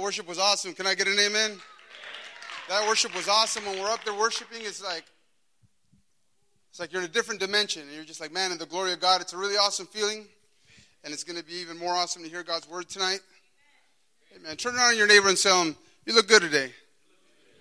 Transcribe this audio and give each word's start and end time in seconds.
That 0.00 0.04
worship 0.04 0.26
was 0.26 0.38
awesome. 0.38 0.72
Can 0.72 0.86
I 0.86 0.94
get 0.94 1.08
an 1.08 1.18
amen? 1.18 1.58
That 2.70 2.88
worship 2.88 3.14
was 3.14 3.28
awesome. 3.28 3.66
When 3.66 3.78
we're 3.78 3.90
up 3.90 4.02
there 4.02 4.14
worshiping, 4.14 4.60
it's 4.62 4.82
like 4.82 5.04
it's 6.70 6.80
like 6.80 6.90
you're 6.90 7.02
in 7.02 7.08
a 7.08 7.12
different 7.12 7.38
dimension, 7.38 7.82
and 7.82 7.92
you're 7.92 8.04
just 8.04 8.18
like, 8.18 8.32
man, 8.32 8.50
in 8.50 8.56
the 8.56 8.64
glory 8.64 8.94
of 8.94 9.00
God. 9.00 9.20
It's 9.20 9.34
a 9.34 9.36
really 9.36 9.58
awesome 9.58 9.84
feeling, 9.84 10.24
and 11.04 11.12
it's 11.12 11.22
going 11.22 11.38
to 11.38 11.44
be 11.44 11.52
even 11.56 11.78
more 11.78 11.92
awesome 11.92 12.22
to 12.22 12.30
hear 12.30 12.42
God's 12.42 12.66
word 12.66 12.88
tonight. 12.88 13.20
Amen. 14.34 14.56
Turn 14.56 14.74
around 14.74 14.96
your 14.96 15.06
neighbor 15.06 15.28
and 15.28 15.36
tell 15.36 15.62
him, 15.62 15.76
"You 16.06 16.14
look 16.14 16.28
good 16.28 16.40
today. 16.40 16.72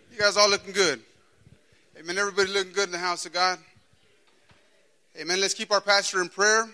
You 0.09 0.17
guys 0.17 0.37
all 0.37 0.49
looking 0.49 0.71
good." 0.71 1.03
Amen. 1.99 2.17
Everybody 2.17 2.53
looking 2.53 2.71
good 2.71 2.85
in 2.85 2.93
the 2.93 2.99
house 2.99 3.25
of 3.25 3.33
God. 3.33 3.59
Amen. 5.19 5.41
Let's 5.41 5.55
keep 5.55 5.73
our 5.73 5.81
pastor 5.81 6.21
in 6.21 6.29
prayer. 6.29 6.69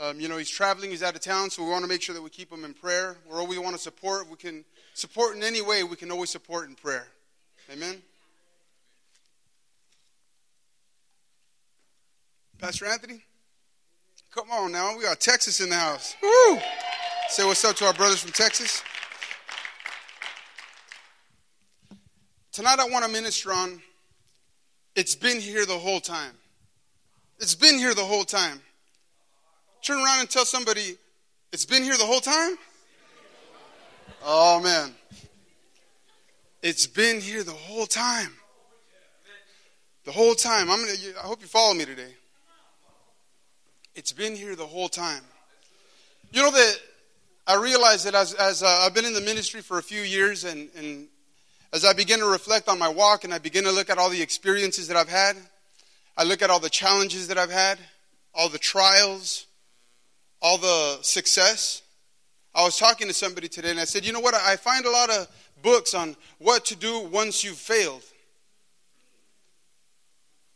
Um, 0.00 0.18
you 0.20 0.28
know, 0.28 0.38
he's 0.38 0.48
traveling, 0.48 0.90
he's 0.90 1.02
out 1.02 1.14
of 1.14 1.20
town, 1.20 1.50
so 1.50 1.62
we 1.62 1.70
want 1.70 1.84
to 1.84 1.88
make 1.88 2.00
sure 2.00 2.14
that 2.14 2.22
we 2.22 2.30
keep 2.30 2.50
him 2.50 2.64
in 2.64 2.72
prayer. 2.72 3.16
We 3.30 3.58
want 3.58 3.76
to 3.76 3.82
support, 3.82 4.28
we 4.28 4.36
can 4.36 4.64
support 4.94 5.36
in 5.36 5.42
any 5.42 5.60
way, 5.60 5.82
we 5.82 5.96
can 5.96 6.10
always 6.10 6.30
support 6.30 6.68
in 6.68 6.74
prayer. 6.74 7.06
Amen. 7.70 8.00
Pastor 12.58 12.86
Anthony? 12.86 13.22
Come 14.34 14.50
on 14.50 14.72
now, 14.72 14.96
we 14.96 15.02
got 15.02 15.20
Texas 15.20 15.60
in 15.60 15.68
the 15.68 15.76
house. 15.76 16.16
Woo! 16.22 16.58
Say 17.28 17.44
what's 17.44 17.64
up 17.64 17.76
to 17.76 17.84
our 17.84 17.92
brothers 17.92 18.20
from 18.20 18.32
Texas. 18.32 18.82
Tonight 22.50 22.78
I 22.78 22.88
want 22.88 23.04
to 23.04 23.10
minister 23.10 23.52
on 23.52 23.82
it's 24.94 25.14
been 25.14 25.40
here 25.40 25.64
the 25.64 25.78
whole 25.78 26.00
time. 26.00 26.34
It's 27.38 27.54
been 27.54 27.78
here 27.78 27.94
the 27.94 28.04
whole 28.04 28.24
time. 28.24 28.60
Turn 29.82 29.98
around 29.98 30.20
and 30.20 30.30
tell 30.30 30.44
somebody, 30.44 30.96
it's 31.52 31.64
been 31.64 31.82
here 31.82 31.96
the 31.96 32.04
whole 32.04 32.20
time? 32.20 32.56
Oh, 34.24 34.60
man. 34.60 34.94
It's 36.62 36.86
been 36.86 37.20
here 37.20 37.42
the 37.42 37.50
whole 37.50 37.86
time. 37.86 38.32
The 40.04 40.12
whole 40.12 40.34
time. 40.34 40.70
I'm 40.70 40.80
gonna, 40.80 40.92
I 41.18 41.26
hope 41.26 41.40
you 41.40 41.48
follow 41.48 41.74
me 41.74 41.84
today. 41.84 42.14
It's 43.96 44.12
been 44.12 44.36
here 44.36 44.54
the 44.54 44.66
whole 44.66 44.88
time. 44.88 45.22
You 46.32 46.42
know 46.42 46.52
that 46.52 46.76
I 47.48 47.56
realize 47.56 48.04
that 48.04 48.14
as, 48.14 48.34
as 48.34 48.62
uh, 48.62 48.66
I've 48.82 48.94
been 48.94 49.04
in 49.04 49.12
the 49.12 49.20
ministry 49.20 49.60
for 49.60 49.78
a 49.78 49.82
few 49.82 50.00
years, 50.00 50.44
and, 50.44 50.70
and 50.76 51.08
as 51.72 51.84
I 51.84 51.92
begin 51.92 52.20
to 52.20 52.26
reflect 52.26 52.68
on 52.68 52.78
my 52.78 52.88
walk 52.88 53.24
and 53.24 53.34
I 53.34 53.38
begin 53.38 53.64
to 53.64 53.72
look 53.72 53.90
at 53.90 53.98
all 53.98 54.08
the 54.08 54.22
experiences 54.22 54.86
that 54.88 54.96
I've 54.96 55.08
had, 55.08 55.36
I 56.16 56.22
look 56.22 56.40
at 56.40 56.50
all 56.50 56.60
the 56.60 56.70
challenges 56.70 57.26
that 57.28 57.38
I've 57.38 57.50
had, 57.50 57.78
all 58.32 58.48
the 58.48 58.58
trials, 58.58 59.46
all 60.42 60.58
the 60.58 60.98
success. 61.02 61.82
I 62.54 62.64
was 62.64 62.76
talking 62.76 63.08
to 63.08 63.14
somebody 63.14 63.48
today 63.48 63.70
and 63.70 63.80
I 63.80 63.84
said, 63.84 64.04
you 64.04 64.12
know 64.12 64.20
what? 64.20 64.34
I 64.34 64.56
find 64.56 64.84
a 64.84 64.90
lot 64.90 65.08
of 65.08 65.28
books 65.62 65.94
on 65.94 66.16
what 66.38 66.66
to 66.66 66.76
do 66.76 67.00
once 67.00 67.42
you've 67.42 67.56
failed. 67.56 68.02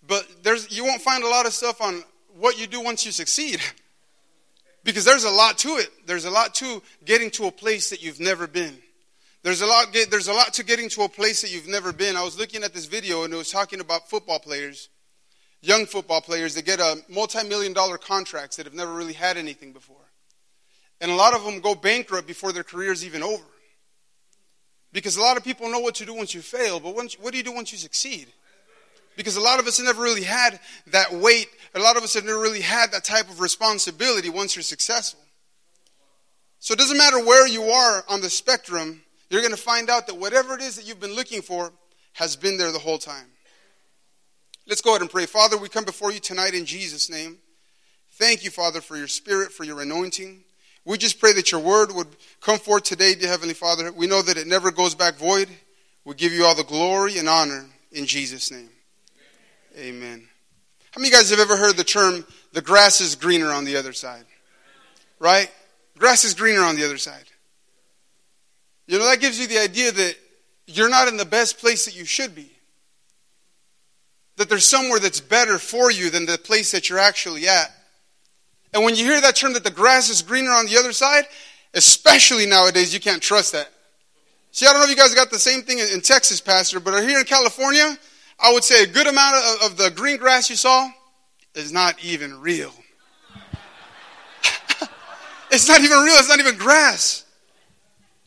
But 0.07 0.27
there's, 0.43 0.77
you 0.77 0.85
won't 0.85 1.01
find 1.01 1.25
a 1.25 1.29
lot 1.29 1.47
of 1.47 1.53
stuff 1.53 1.81
on 1.81 2.03
what 2.39 2.61
you 2.61 2.67
do 2.67 2.81
once 2.81 3.07
you 3.07 3.13
succeed. 3.13 3.61
because 4.85 5.05
there's 5.05 5.25
a 5.25 5.31
lot 5.31 5.59
to 5.59 5.69
it. 5.77 5.91
There's 6.07 6.25
a 6.25 6.31
lot 6.31 6.55
to 6.57 6.83
getting 7.05 7.31
to 7.33 7.47
a 7.47 7.51
place 7.51 7.91
that 7.91 8.03
you've 8.03 8.21
never 8.21 8.47
been. 8.47 8.77
There's 9.43 9.61
a 9.61 9.67
lot, 9.67 9.97
there's 10.11 10.29
a 10.29 10.33
lot 10.33 10.55
to 10.55 10.65
getting 10.65 10.89
to 10.91 11.03
a 11.03 11.09
place 11.09 11.43
that 11.43 11.53
you've 11.53 11.69
never 11.69 11.93
been. 11.93 12.17
I 12.17 12.25
was 12.25 12.39
looking 12.39 12.65
at 12.65 12.75
this 12.75 12.87
video 12.87 13.25
and 13.25 13.33
it 13.33 13.37
was 13.37 13.51
talking 13.51 13.81
about 13.81 14.11
football 14.11 14.39
players 14.39 14.89
young 15.67 15.87
football 15.87 16.21
players 16.21 16.55
that 16.55 16.65
get 16.65 16.81
a 16.81 17.03
multi-million 17.09 17.73
dollar 17.73 17.99
contracts 17.99 18.57
that 18.57 18.67
have 18.67 18.75
never 18.75 18.93
really 18.93 19.13
had 19.13 19.37
anything 19.37 19.73
before. 19.73 19.97
And 21.01 21.11
a 21.11 21.15
lot 21.15 21.35
of 21.35 21.45
them 21.45 21.61
go 21.61 21.75
bankrupt 21.75 22.27
before 22.27 22.53
their 22.53 22.63
career 22.63 22.93
is 22.93 23.05
even 23.05 23.23
over. 23.23 23.45
Because 24.93 25.17
a 25.17 25.21
lot 25.21 25.37
of 25.37 25.45
people 25.45 25.71
know 25.71 25.81
what 25.81 25.97
to 25.97 26.07
do 26.07 26.15
once 26.15 26.33
you 26.33 26.41
fail, 26.41 26.81
but 26.81 26.95
once, 26.95 27.19
what 27.19 27.33
do 27.33 27.39
you 27.39 27.45
do 27.45 27.53
once 27.53 27.73
you 27.73 27.79
succeed? 27.79 28.29
Because 29.17 29.37
a 29.37 29.41
lot 29.41 29.59
of 29.59 29.67
us 29.67 29.79
have 29.79 29.87
never 29.87 30.03
really 30.03 30.23
had 30.23 30.59
that 30.89 31.13
weight. 31.13 31.49
A 31.75 31.81
lot 31.81 31.97
of 31.97 32.03
us 32.03 32.15
have 32.15 32.25
never 32.25 32.39
really 32.39 32.61
had 32.61 32.93
that 32.93 33.05
type 33.05 33.29
of 33.29 33.41
responsibility 33.41 34.31
once 34.31 34.55
you're 34.55 34.63
successful. 34.63 35.21
So 36.61 36.73
it 36.73 36.79
doesn't 36.79 36.97
matter 36.97 37.23
where 37.25 37.47
you 37.47 37.65
are 37.65 38.05
on 38.09 38.21
the 38.21 38.31
spectrum, 38.31 39.03
you're 39.31 39.41
going 39.41 39.53
to 39.53 39.61
find 39.61 39.91
out 39.91 40.07
that 40.07 40.17
whatever 40.17 40.55
it 40.55 40.63
is 40.63 40.77
that 40.77 40.87
you've 40.87 41.01
been 41.01 41.15
looking 41.15 41.43
for 41.43 41.73
has 42.15 42.37
been 42.37 42.57
there 42.57 42.73
the 42.73 42.79
whole 42.79 42.99
time. 42.99 43.27
Let's 44.69 44.81
go 44.81 44.91
ahead 44.91 45.01
and 45.01 45.11
pray. 45.11 45.27
Father, 45.27 45.57
we 45.57 45.69
come 45.69 45.85
before 45.85 46.11
you 46.11 46.19
tonight 46.19 46.55
in 46.55 46.67
Jesus' 46.67 47.09
name. 47.09 47.39
Thank 48.13 48.43
you, 48.43 48.51
Father, 48.51 48.81
for 48.81 48.97
your 48.97 49.07
spirit, 49.07 49.53
for 49.53 49.63
your 49.63 49.81
anointing. 49.81 50.43
We 50.85 50.99
just 50.99 51.21
pray 51.21 51.33
that 51.35 51.53
your 51.53 51.61
word 51.61 51.93
would 51.93 52.09
come 52.41 52.59
forth 52.59 52.83
today, 52.83 53.15
dear 53.15 53.29
Heavenly 53.29 53.55
Father. 53.55 53.93
We 53.93 54.09
know 54.09 54.23
that 54.23 54.37
it 54.37 54.49
never 54.49 54.73
goes 54.73 54.97
back 54.97 55.15
void. 55.15 55.49
We 56.05 56.15
give 56.15 56.33
you 56.33 56.45
all 56.45 56.57
the 56.57 56.65
glory 56.65 57.19
and 57.19 57.29
honor 57.29 57.67
in 57.93 58.07
Jesus' 58.07 58.51
name. 58.51 58.69
Amen. 59.79 60.27
How 60.91 61.01
many 61.01 61.11
of 61.11 61.13
you 61.13 61.19
guys 61.21 61.31
have 61.31 61.39
ever 61.39 61.57
heard 61.57 61.77
the 61.77 61.85
term, 61.85 62.27
the 62.53 62.63
grass 62.63 63.01
is 63.01 63.15
greener 63.15 63.53
on 63.53 63.65
the 63.65 63.77
other 63.77 63.93
side? 63.93 64.25
Right? 65.21 65.51
Grass 65.97 66.25
is 66.25 66.35
greener 66.35 66.63
on 66.63 66.75
the 66.75 66.85
other 66.85 66.99
side. 66.99 67.25
You 68.89 68.99
know, 68.99 69.05
that 69.07 69.21
gives 69.21 69.39
you 69.39 69.47
the 69.47 69.59
idea 69.59 69.93
that 69.93 70.17
you're 70.67 70.91
not 70.91 71.07
in 71.07 71.17
the 71.19 71.25
best 71.25 71.59
place 71.59 71.85
that 71.85 71.97
you 71.97 72.05
should 72.05 72.35
be 72.35 72.56
that 74.37 74.49
there's 74.49 74.67
somewhere 74.67 75.01
that's 75.01 75.21
better 75.21 75.59
for 75.59 75.91
you 75.91 76.11
than 76.11 76.27
the 76.27 76.39
place 76.39 76.73
that 76.73 76.89
you're 76.89 76.99
actually 76.99 77.49
at. 77.49 77.73
And 78.73 78.85
when 78.85 78.95
you 78.95 79.05
hear 79.05 79.21
that 79.21 79.37
term 79.37 79.55
that 79.55 79.65
the 79.65 79.71
grass 79.71 80.11
is 80.11 80.23
greener 80.23 80.51
on 80.51 80.67
the 80.67 80.77
other 80.77 80.93
side, 80.93 81.25
especially 81.73 82.47
nowadays, 82.47 82.93
you 82.93 83.01
can't 83.01 83.23
trust 83.23 83.53
that. 83.53 83.71
See, 84.51 84.67
I 84.67 84.71
don't 84.71 84.81
know 84.81 84.85
if 84.85 84.91
you 84.91 84.97
guys 84.97 85.15
got 85.15 85.31
the 85.31 85.39
same 85.39 85.63
thing 85.63 85.79
in 85.79 86.01
Texas, 86.01 86.41
Pastor, 86.41 86.81
but 86.81 87.03
here 87.07 87.19
in 87.19 87.25
California, 87.25 87.97
I 88.39 88.53
would 88.53 88.65
say 88.65 88.83
a 88.83 88.87
good 88.87 89.07
amount 89.07 89.37
of, 89.37 89.73
of 89.73 89.77
the 89.77 89.91
green 89.91 90.17
grass 90.17 90.51
you 90.51 90.57
saw 90.57 90.91
is 91.55 91.73
not 91.73 92.03
even 92.05 92.41
real. 92.41 92.73
it's 95.51 95.69
not 95.69 95.81
even 95.81 95.99
real, 95.99 96.15
it's 96.17 96.29
not 96.29 96.39
even 96.39 96.57
grass. 96.57 97.25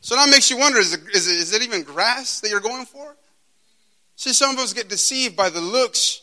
So 0.00 0.16
that 0.16 0.28
makes 0.30 0.50
you 0.50 0.56
wonder 0.56 0.78
is 0.78 0.94
it, 0.94 1.00
is, 1.14 1.28
it, 1.28 1.36
is 1.36 1.52
it 1.52 1.62
even 1.62 1.82
grass 1.82 2.40
that 2.40 2.50
you're 2.50 2.60
going 2.60 2.86
for? 2.86 3.16
See, 4.20 4.34
some 4.34 4.50
of 4.50 4.58
us 4.58 4.74
get 4.74 4.90
deceived 4.90 5.34
by 5.34 5.48
the 5.48 5.62
looks 5.62 6.20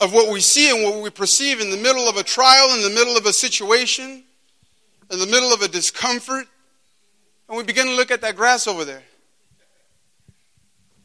of 0.00 0.12
what 0.12 0.32
we 0.32 0.40
see 0.40 0.70
and 0.70 0.82
what 0.82 1.00
we 1.00 1.08
perceive 1.08 1.60
in 1.60 1.70
the 1.70 1.76
middle 1.76 2.08
of 2.08 2.16
a 2.16 2.24
trial, 2.24 2.74
in 2.74 2.82
the 2.82 2.90
middle 2.90 3.16
of 3.16 3.26
a 3.26 3.32
situation, 3.32 4.24
in 5.08 5.18
the 5.20 5.26
middle 5.26 5.52
of 5.52 5.62
a 5.62 5.68
discomfort. 5.68 6.46
And 7.48 7.56
we 7.56 7.62
begin 7.62 7.86
to 7.86 7.94
look 7.94 8.10
at 8.10 8.22
that 8.22 8.34
grass 8.34 8.66
over 8.66 8.84
there. 8.84 9.04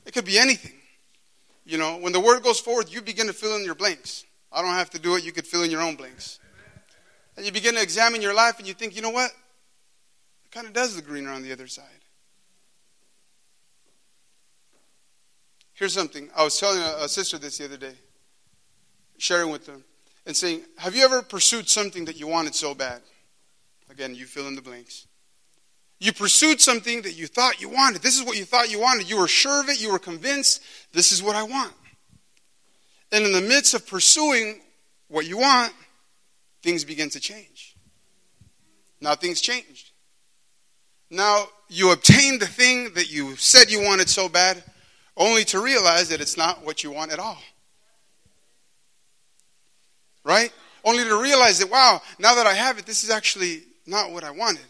It 0.07 0.13
could 0.16 0.25
be 0.25 0.40
anything. 0.40 0.74
You 1.68 1.78
know, 1.78 1.97
when 1.97 2.13
the 2.13 2.19
word 2.19 2.41
goes 2.41 2.59
forward, 2.59 2.91
you 2.91 3.00
begin 3.03 3.28
to 3.28 3.34
fill 3.34 3.56
in 3.56 3.63
your 3.63 3.75
blanks. 3.75 4.25
I 4.51 4.63
don't 4.63 4.72
have 4.72 4.90
to 4.90 5.00
do 5.00 5.16
it, 5.18 5.24
you 5.24 5.31
could 5.31 5.45
fill 5.45 5.62
in 5.62 5.69
your 5.69 5.84
own 5.84 5.97
blanks. 5.97 6.40
And 7.38 7.45
you 7.45 7.51
begin 7.51 7.75
to 7.75 7.81
examine 7.84 8.24
your 8.24 8.34
life 8.34 8.57
and 8.57 8.68
you 8.68 8.74
think, 8.74 8.95
you 8.95 9.03
know 9.03 9.12
what? 9.12 9.29
It 9.29 10.51
kind 10.51 10.66
of 10.66 10.74
does 10.74 10.95
look 10.95 11.06
greener 11.06 11.29
on 11.29 11.44
the 11.44 11.51
other 11.51 11.68
side. 11.68 12.04
Here's 15.75 15.94
something. 15.94 16.30
I 16.36 16.44
was 16.44 16.59
telling 16.59 16.81
a, 16.81 17.03
a 17.03 17.09
sister 17.09 17.38
this 17.38 17.58
the 17.58 17.66
other 17.66 17.78
day, 17.78 17.94
sharing 19.18 19.52
with 19.52 19.66
them, 19.66 19.84
and 20.25 20.36
saying, 20.36 20.63
Have 20.78 20.96
you 20.96 21.03
ever 21.03 21.22
pursued 21.22 21.69
something 21.69 22.06
that 22.06 22.19
you 22.19 22.28
wanted 22.28 22.56
so 22.56 22.74
bad? 22.74 23.02
Again, 23.91 24.16
you 24.16 24.25
fill 24.25 24.47
in 24.47 24.56
the 24.56 24.62
blanks. 24.62 25.06
You 26.00 26.12
pursued 26.12 26.59
something 26.59 27.02
that 27.03 27.18
you 27.18 27.28
thought 27.28 27.62
you 27.62 27.69
wanted. 27.69 28.02
This 28.02 28.18
is 28.18 28.25
what 28.25 28.38
you 28.38 28.46
thought 28.46 28.72
you 28.72 28.80
wanted. 28.80 29.09
You 29.09 29.19
were 29.19 29.28
sure 29.28 29.62
of 29.62 29.69
it. 29.69 29.81
You 29.81 29.91
were 29.91 30.00
convinced, 30.00 30.62
this 30.91 31.12
is 31.12 31.22
what 31.22 31.36
I 31.36 31.44
want. 31.44 31.74
And 33.12 33.25
in 33.25 33.31
the 33.31 33.42
midst 33.42 33.74
of 33.74 33.88
pursuing 33.88 34.62
what 35.07 35.25
you 35.25 35.38
want, 35.38 35.74
things 36.63 36.84
begin 36.84 37.09
to 37.12 37.19
change. 37.19 37.75
Now 39.00 39.16
things 39.16 39.40
changed. 39.40 39.92
Now 41.10 41.48
you 41.69 41.92
obtained 41.92 42.42
the 42.42 42.48
thing 42.48 42.94
that 42.95 43.12
you 43.12 43.36
said 43.36 43.71
you 43.71 43.81
wanted 43.81 44.10
so 44.10 44.28
bad, 44.28 44.63
only 45.17 45.45
to 45.45 45.62
realize 45.62 46.09
that 46.09 46.21
it's 46.21 46.38
not 46.38 46.65
what 46.65 46.83
you 46.83 46.91
want 46.91 47.12
at 47.12 47.19
all. 47.19 47.41
Right? 50.23 50.51
Only 50.83 51.03
to 51.03 51.21
realize 51.21 51.59
that, 51.59 51.69
wow, 51.69 52.01
now 52.19 52.35
that 52.35 52.45
I 52.45 52.53
have 52.53 52.77
it, 52.77 52.85
this 52.85 53.03
is 53.03 53.09
actually 53.09 53.63
not 53.85 54.12
what 54.12 54.23
I 54.23 54.31
wanted. 54.31 54.65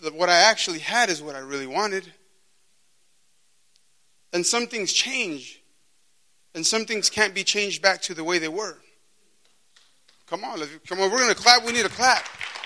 The, 0.00 0.10
what 0.10 0.28
I 0.28 0.36
actually 0.36 0.78
had 0.78 1.10
is 1.10 1.22
what 1.22 1.36
I 1.36 1.40
really 1.40 1.66
wanted. 1.66 2.10
And 4.32 4.44
some 4.44 4.66
things 4.66 4.92
change, 4.92 5.60
and 6.54 6.66
some 6.66 6.84
things 6.84 7.10
can't 7.10 7.34
be 7.34 7.44
changed 7.44 7.82
back 7.82 8.02
to 8.02 8.14
the 8.14 8.24
way 8.24 8.38
they 8.38 8.48
were. 8.48 8.76
Come 10.28 10.44
on, 10.44 10.60
come 10.86 11.00
on, 11.00 11.10
we're 11.10 11.18
going 11.18 11.34
to 11.34 11.40
clap. 11.40 11.64
We 11.64 11.72
need 11.72 11.84
to 11.84 11.90
clap 11.90 12.24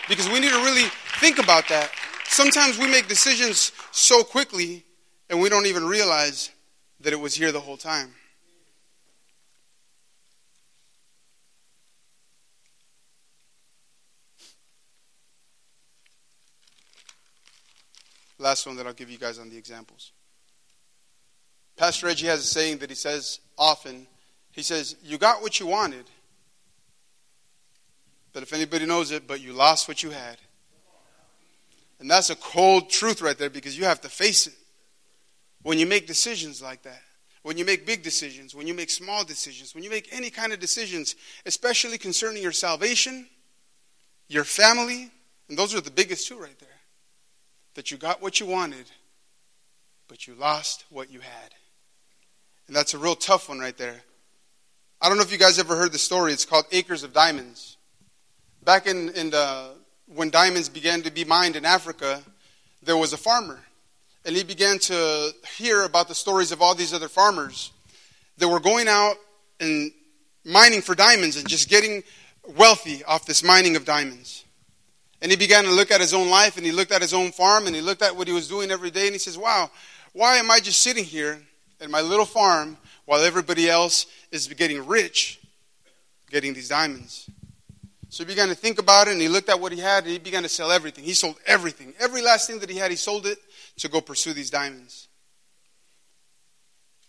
because 0.08 0.28
we 0.28 0.40
need 0.40 0.50
to 0.50 0.62
really 0.64 0.88
think 1.20 1.38
about 1.38 1.68
that. 1.68 1.90
Sometimes 2.24 2.78
we 2.78 2.88
make 2.88 3.06
decisions 3.06 3.70
so 3.92 4.24
quickly 4.24 4.84
and 5.32 5.40
we 5.40 5.48
don't 5.48 5.64
even 5.64 5.86
realize 5.86 6.50
that 7.00 7.14
it 7.14 7.18
was 7.18 7.34
here 7.34 7.52
the 7.52 7.60
whole 7.60 7.78
time. 7.78 8.10
Last 18.38 18.66
one 18.66 18.76
that 18.76 18.86
I'll 18.86 18.92
give 18.92 19.08
you 19.08 19.16
guys 19.16 19.38
on 19.38 19.48
the 19.48 19.56
examples. 19.56 20.12
Pastor 21.78 22.08
Reggie 22.08 22.26
has 22.26 22.40
a 22.40 22.44
saying 22.44 22.78
that 22.78 22.90
he 22.90 22.96
says 22.96 23.40
often. 23.56 24.06
He 24.50 24.60
says, 24.60 24.96
You 25.02 25.16
got 25.16 25.40
what 25.40 25.58
you 25.58 25.66
wanted, 25.66 26.04
but 28.34 28.42
if 28.42 28.52
anybody 28.52 28.84
knows 28.84 29.10
it, 29.10 29.26
but 29.26 29.40
you 29.40 29.54
lost 29.54 29.88
what 29.88 30.02
you 30.02 30.10
had. 30.10 30.36
And 32.00 32.10
that's 32.10 32.28
a 32.28 32.36
cold 32.36 32.90
truth 32.90 33.22
right 33.22 33.38
there 33.38 33.48
because 33.48 33.78
you 33.78 33.86
have 33.86 34.02
to 34.02 34.10
face 34.10 34.46
it 34.46 34.54
when 35.62 35.78
you 35.78 35.86
make 35.86 36.06
decisions 36.06 36.62
like 36.62 36.82
that. 36.82 37.02
When 37.42 37.58
you 37.58 37.64
make 37.64 37.86
big 37.86 38.04
decisions, 38.04 38.54
when 38.54 38.68
you 38.68 38.74
make 38.74 38.88
small 38.88 39.24
decisions, 39.24 39.74
when 39.74 39.82
you 39.82 39.90
make 39.90 40.08
any 40.12 40.30
kind 40.30 40.52
of 40.52 40.60
decisions, 40.60 41.16
especially 41.44 41.98
concerning 41.98 42.40
your 42.40 42.52
salvation, 42.52 43.26
your 44.28 44.44
family, 44.44 45.10
and 45.48 45.58
those 45.58 45.74
are 45.74 45.80
the 45.80 45.90
biggest 45.90 46.28
two 46.28 46.38
right 46.38 46.58
there. 46.60 46.68
That 47.74 47.90
you 47.90 47.96
got 47.96 48.22
what 48.22 48.38
you 48.38 48.46
wanted, 48.46 48.90
but 50.06 50.28
you 50.28 50.34
lost 50.34 50.84
what 50.88 51.10
you 51.10 51.18
had. 51.18 51.54
And 52.68 52.76
that's 52.76 52.94
a 52.94 52.98
real 52.98 53.16
tough 53.16 53.48
one 53.48 53.58
right 53.58 53.76
there. 53.76 54.02
I 55.00 55.08
don't 55.08 55.16
know 55.16 55.24
if 55.24 55.32
you 55.32 55.38
guys 55.38 55.58
ever 55.58 55.74
heard 55.74 55.90
the 55.90 55.98
story. 55.98 56.32
It's 56.32 56.44
called 56.44 56.66
Acres 56.70 57.02
of 57.02 57.12
Diamonds. 57.12 57.76
Back 58.62 58.86
in, 58.86 59.08
in 59.10 59.30
the, 59.30 59.70
when 60.06 60.30
diamonds 60.30 60.68
began 60.68 61.02
to 61.02 61.10
be 61.10 61.24
mined 61.24 61.56
in 61.56 61.64
Africa, 61.64 62.22
there 62.84 62.96
was 62.96 63.12
a 63.12 63.16
farmer. 63.16 63.60
And 64.24 64.36
he 64.36 64.44
began 64.44 64.78
to 64.80 65.32
hear 65.56 65.82
about 65.82 66.08
the 66.08 66.14
stories 66.14 66.52
of 66.52 66.62
all 66.62 66.74
these 66.74 66.94
other 66.94 67.08
farmers 67.08 67.72
that 68.38 68.48
were 68.48 68.60
going 68.60 68.88
out 68.88 69.16
and 69.60 69.90
mining 70.44 70.80
for 70.80 70.94
diamonds 70.94 71.36
and 71.36 71.48
just 71.48 71.68
getting 71.68 72.02
wealthy 72.56 73.04
off 73.04 73.26
this 73.26 73.42
mining 73.42 73.76
of 73.76 73.84
diamonds. 73.84 74.44
And 75.20 75.30
he 75.30 75.36
began 75.36 75.64
to 75.64 75.70
look 75.70 75.90
at 75.90 76.00
his 76.00 76.14
own 76.14 76.28
life 76.28 76.56
and 76.56 76.66
he 76.66 76.72
looked 76.72 76.92
at 76.92 77.00
his 77.00 77.14
own 77.14 77.30
farm 77.30 77.66
and 77.66 77.76
he 77.76 77.82
looked 77.82 78.02
at 78.02 78.16
what 78.16 78.26
he 78.26 78.32
was 78.32 78.48
doing 78.48 78.70
every 78.70 78.90
day 78.90 79.06
and 79.06 79.12
he 79.12 79.18
says, 79.18 79.38
Wow, 79.38 79.70
why 80.12 80.36
am 80.36 80.50
I 80.50 80.58
just 80.58 80.80
sitting 80.80 81.04
here 81.04 81.40
at 81.80 81.90
my 81.90 82.00
little 82.00 82.24
farm 82.24 82.76
while 83.04 83.22
everybody 83.22 83.70
else 83.70 84.06
is 84.30 84.48
getting 84.48 84.84
rich 84.86 85.40
getting 86.30 86.54
these 86.54 86.68
diamonds? 86.68 87.30
So 88.08 88.24
he 88.24 88.28
began 88.28 88.48
to 88.48 88.54
think 88.54 88.78
about 88.78 89.08
it 89.08 89.12
and 89.12 89.20
he 89.22 89.28
looked 89.28 89.48
at 89.48 89.58
what 89.58 89.72
he 89.72 89.78
had 89.78 90.04
and 90.04 90.12
he 90.12 90.18
began 90.18 90.42
to 90.42 90.48
sell 90.48 90.70
everything. 90.70 91.04
He 91.04 91.14
sold 91.14 91.36
everything. 91.46 91.94
Every 91.98 92.20
last 92.20 92.46
thing 92.46 92.58
that 92.58 92.68
he 92.68 92.76
had, 92.76 92.90
he 92.90 92.96
sold 92.96 93.24
it 93.26 93.38
to 93.78 93.88
go 93.88 94.00
pursue 94.00 94.32
these 94.32 94.50
diamonds. 94.50 95.08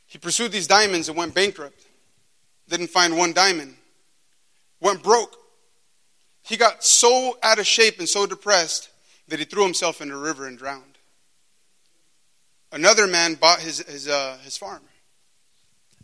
He 0.07 0.17
pursued 0.17 0.51
these 0.51 0.67
diamonds 0.67 1.09
and 1.09 1.17
went 1.17 1.33
bankrupt. 1.33 1.85
Didn't 2.69 2.89
find 2.89 3.17
one 3.17 3.33
diamond. 3.33 3.75
Went 4.79 5.01
broke. 5.01 5.35
He 6.43 6.57
got 6.57 6.83
so 6.83 7.37
out 7.41 7.59
of 7.59 7.65
shape 7.65 7.99
and 7.99 8.07
so 8.07 8.25
depressed 8.25 8.89
that 9.27 9.39
he 9.39 9.45
threw 9.45 9.63
himself 9.63 10.01
in 10.01 10.11
a 10.11 10.17
river 10.17 10.45
and 10.45 10.57
drowned. 10.57 10.97
Another 12.71 13.07
man 13.07 13.35
bought 13.35 13.59
his, 13.59 13.79
his, 13.79 14.07
uh, 14.07 14.37
his 14.43 14.57
farm. 14.57 14.81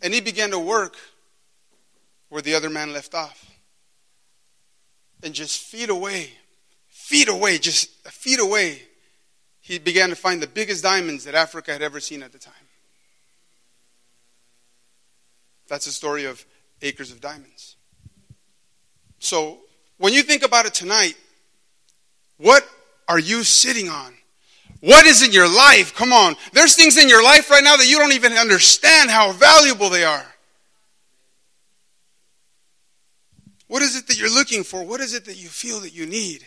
And 0.02 0.14
he 0.14 0.20
began 0.20 0.50
to 0.50 0.58
work 0.58 0.96
where 2.30 2.42
the 2.42 2.54
other 2.54 2.70
man 2.70 2.92
left 2.92 3.14
off. 3.14 3.50
And 5.22 5.34
just 5.34 5.60
feet 5.60 5.90
away, 5.90 6.30
feet 6.88 7.28
away, 7.28 7.58
just 7.58 7.90
feet 8.08 8.40
away, 8.40 8.82
he 9.70 9.78
began 9.78 10.08
to 10.08 10.16
find 10.16 10.42
the 10.42 10.48
biggest 10.48 10.82
diamonds 10.82 11.22
that 11.26 11.36
Africa 11.36 11.70
had 11.72 11.80
ever 11.80 12.00
seen 12.00 12.24
at 12.24 12.32
the 12.32 12.38
time. 12.38 12.52
That's 15.68 15.84
the 15.84 15.92
story 15.92 16.24
of 16.24 16.44
acres 16.82 17.12
of 17.12 17.20
diamonds. 17.20 17.76
So, 19.20 19.58
when 19.98 20.12
you 20.12 20.24
think 20.24 20.42
about 20.42 20.66
it 20.66 20.74
tonight, 20.74 21.14
what 22.36 22.68
are 23.06 23.20
you 23.20 23.44
sitting 23.44 23.88
on? 23.88 24.12
What 24.80 25.06
is 25.06 25.22
in 25.22 25.30
your 25.30 25.46
life? 25.46 25.94
Come 25.94 26.12
on. 26.12 26.34
There's 26.52 26.74
things 26.74 26.96
in 27.00 27.08
your 27.08 27.22
life 27.22 27.48
right 27.48 27.62
now 27.62 27.76
that 27.76 27.88
you 27.88 27.96
don't 27.96 28.14
even 28.14 28.32
understand 28.32 29.08
how 29.08 29.30
valuable 29.30 29.88
they 29.88 30.02
are. 30.02 30.26
What 33.68 33.82
is 33.82 33.94
it 33.94 34.08
that 34.08 34.18
you're 34.18 34.34
looking 34.34 34.64
for? 34.64 34.82
What 34.82 35.00
is 35.00 35.14
it 35.14 35.26
that 35.26 35.36
you 35.40 35.48
feel 35.48 35.78
that 35.82 35.94
you 35.94 36.06
need? 36.06 36.44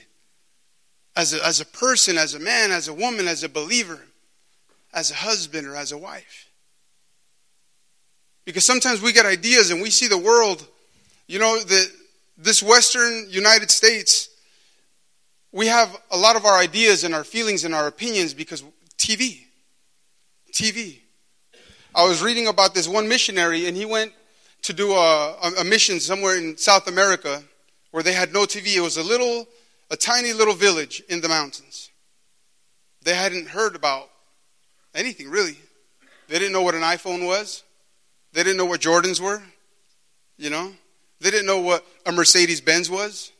As 1.15 1.33
a, 1.33 1.45
as 1.45 1.61
a 1.61 1.65
person, 1.65 2.17
as 2.17 2.33
a 2.33 2.39
man, 2.39 2.71
as 2.71 2.87
a 2.87 2.93
woman, 2.93 3.27
as 3.27 3.43
a 3.43 3.49
believer, 3.49 4.01
as 4.93 5.11
a 5.11 5.15
husband, 5.15 5.67
or 5.67 5.75
as 5.75 5.91
a 5.91 5.97
wife. 5.97 6.49
Because 8.45 8.65
sometimes 8.65 9.01
we 9.01 9.13
get 9.13 9.25
ideas 9.25 9.71
and 9.71 9.81
we 9.81 9.89
see 9.89 10.07
the 10.07 10.17
world, 10.17 10.65
you 11.27 11.39
know, 11.39 11.59
that 11.59 11.91
this 12.37 12.61
Western 12.61 13.29
United 13.29 13.71
States, 13.71 14.29
we 15.51 15.67
have 15.67 15.95
a 16.11 16.17
lot 16.17 16.35
of 16.35 16.45
our 16.45 16.57
ideas 16.57 17.03
and 17.03 17.13
our 17.13 17.23
feelings 17.23 17.63
and 17.63 17.73
our 17.73 17.87
opinions 17.87 18.33
because 18.33 18.63
TV. 18.97 19.45
TV. 20.51 20.99
I 21.95 22.05
was 22.05 22.23
reading 22.23 22.47
about 22.47 22.73
this 22.73 22.87
one 22.87 23.07
missionary, 23.07 23.67
and 23.67 23.77
he 23.77 23.85
went 23.85 24.13
to 24.63 24.73
do 24.73 24.93
a, 24.93 25.53
a, 25.59 25.63
mission 25.63 25.99
somewhere 25.99 26.37
in 26.37 26.57
South 26.57 26.87
America 26.87 27.43
where 27.91 28.01
they 28.01 28.13
had 28.13 28.33
no 28.33 28.45
TV. 28.45 28.75
It 28.75 28.79
was 28.79 28.97
a 28.97 29.03
little, 29.03 29.47
a 29.93 29.95
tiny 29.95 30.33
little 30.33 30.55
village 30.55 31.03
in 31.07 31.21
the 31.21 31.29
mountains. 31.29 31.91
They 33.03 33.13
hadn't 33.13 33.49
heard 33.49 33.75
about 33.75 34.09
anything 34.95 35.29
really. 35.29 35.55
They 36.27 36.39
didn't 36.39 36.51
know 36.51 36.63
what 36.63 36.73
an 36.73 36.81
iPhone 36.81 37.27
was. 37.27 37.61
They 38.31 38.41
didn't 38.41 38.57
know 38.57 38.65
what 38.65 38.81
Jordans 38.81 39.21
were. 39.21 39.43
You 40.35 40.49
know, 40.49 40.71
they 41.21 41.29
didn't 41.29 41.45
know 41.45 41.59
what 41.59 41.85
a 42.07 42.11
Mercedes 42.11 42.59
Benz 42.59 42.89
was. 42.89 43.31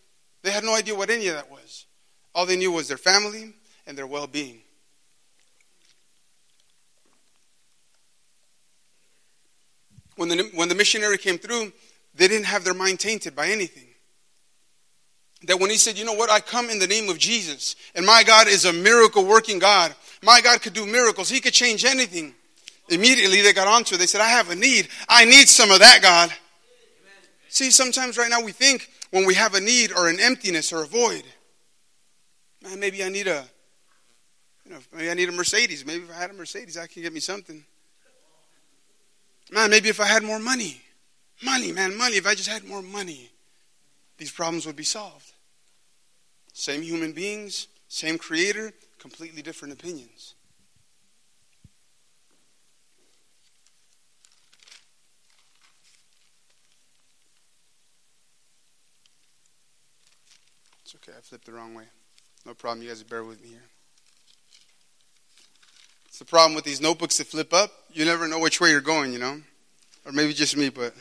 They 0.44 0.52
had 0.52 0.64
no 0.64 0.76
idea 0.76 0.94
what 0.94 1.10
any 1.10 1.28
of 1.28 1.34
that 1.34 1.50
was. 1.50 1.88
All 2.36 2.46
they 2.46 2.56
knew 2.56 2.72
was 2.72 2.88
their 2.88 2.98
family 2.98 3.54
and 3.88 3.98
their 3.98 4.06
well 4.06 4.28
being. 4.28 4.60
When 10.18 10.30
the, 10.30 10.52
when 10.54 10.70
the 10.70 10.76
missionary 10.76 11.18
came 11.18 11.40
through, 11.40 11.74
they 12.14 12.28
didn't 12.28 12.46
have 12.46 12.64
their 12.64 12.76
mind 12.76 13.00
tainted 13.00 13.36
by 13.36 13.48
anything. 13.48 13.93
That 15.44 15.60
when 15.60 15.70
he 15.70 15.78
said, 15.78 15.98
You 15.98 16.06
know 16.06 16.14
what, 16.14 16.30
I 16.30 16.40
come 16.40 16.70
in 16.70 16.80
the 16.80 16.88
name 16.88 17.10
of 17.10 17.18
Jesus, 17.18 17.76
and 17.96 18.06
my 18.06 18.24
God 18.24 18.48
is 18.48 18.66
a 18.66 18.74
miracle 18.74 19.26
working 19.26 19.60
God. 19.60 19.94
My 20.22 20.40
God 20.42 20.62
could 20.62 20.74
do 20.74 20.86
miracles, 20.86 21.30
He 21.30 21.42
could 21.42 21.54
change 21.54 21.86
anything. 21.86 22.34
Immediately 22.90 23.42
they 23.42 23.54
got 23.54 23.68
onto 23.68 23.96
it. 23.96 23.98
They 23.98 24.08
said, 24.08 24.22
I 24.22 24.28
have 24.28 24.50
a 24.50 24.56
need. 24.56 24.90
I 25.08 25.26
need 25.26 25.48
some 25.48 25.72
of 25.72 25.80
that, 25.80 26.02
God. 26.02 26.32
See, 27.48 27.72
sometimes 27.72 28.18
right 28.18 28.30
now 28.30 28.42
we 28.42 28.52
think 28.52 28.90
when 29.12 29.26
we 29.26 29.36
have 29.36 29.54
a 29.54 29.62
need 29.62 29.92
or 29.92 30.10
an 30.10 30.20
emptiness 30.20 30.74
or 30.74 30.84
a 30.84 30.88
void, 30.88 31.24
man, 32.62 32.80
maybe 32.80 33.04
I 33.04 33.10
need 33.10 33.28
a, 33.28 33.46
you 34.66 34.72
know, 34.72 34.80
maybe 34.94 35.10
I 35.10 35.14
need 35.14 35.30
a 35.30 35.32
Mercedes. 35.32 35.86
Maybe 35.86 36.04
if 36.04 36.12
I 36.12 36.16
had 36.16 36.32
a 36.32 36.34
Mercedes, 36.34 36.78
I 36.78 36.88
could 36.88 37.04
get 37.04 37.14
me 37.14 37.20
something. 37.20 37.64
Man, 39.52 39.70
maybe 39.70 39.90
if 39.90 40.00
I 40.00 40.08
had 40.08 40.24
more 40.24 40.40
money, 40.40 40.82
money, 41.44 41.72
man, 41.72 41.96
money. 41.98 42.16
If 42.16 42.26
I 42.26 42.34
just 42.34 42.50
had 42.50 42.64
more 42.64 42.82
money, 42.82 43.30
these 44.18 44.32
problems 44.32 44.66
would 44.66 44.76
be 44.76 44.84
solved. 44.84 45.33
Same 46.54 46.84
human 46.84 47.12
beings, 47.12 47.68
same 47.88 48.18
creator, 48.18 48.72
completely 49.00 49.42
different 49.42 49.74
opinions. 49.74 50.36
It's 60.84 60.96
okay, 60.96 61.18
I 61.18 61.22
flipped 61.22 61.46
the 61.46 61.54
wrong 61.54 61.74
way. 61.74 61.86
No 62.46 62.54
problem, 62.54 62.84
you 62.84 62.90
guys 62.90 63.02
bear 63.02 63.24
with 63.24 63.42
me 63.42 63.50
here. 63.50 63.64
It's 66.08 66.20
the 66.20 66.26
problem 66.26 66.54
with 66.54 66.66
these 66.66 66.80
notebooks 66.80 67.18
that 67.18 67.26
flip 67.26 67.52
up. 67.52 67.72
You 67.92 68.06
never 68.06 68.28
know 68.28 68.38
which 68.38 68.62
way 68.62 68.70
you're 68.70 68.82
going, 68.82 69.12
you 69.12 69.18
know? 69.18 69.42
Or 70.06 70.12
maybe 70.12 70.34
just 70.34 70.56
me, 70.56 70.70
but 70.70 70.94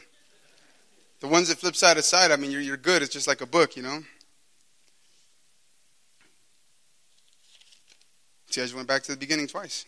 the 1.20 1.28
ones 1.28 1.48
that 1.48 1.58
flip 1.58 1.76
side 1.76 1.98
to 1.98 2.02
side, 2.02 2.30
I 2.30 2.36
mean, 2.36 2.50
you're, 2.50 2.62
you're 2.62 2.76
good. 2.78 3.02
It's 3.02 3.12
just 3.12 3.28
like 3.28 3.42
a 3.42 3.46
book, 3.46 3.76
you 3.76 3.82
know? 3.82 4.02
See, 8.52 8.60
I 8.60 8.64
just 8.64 8.76
went 8.76 8.86
back 8.86 9.02
to 9.04 9.12
the 9.12 9.16
beginning 9.16 9.46
twice. 9.46 9.86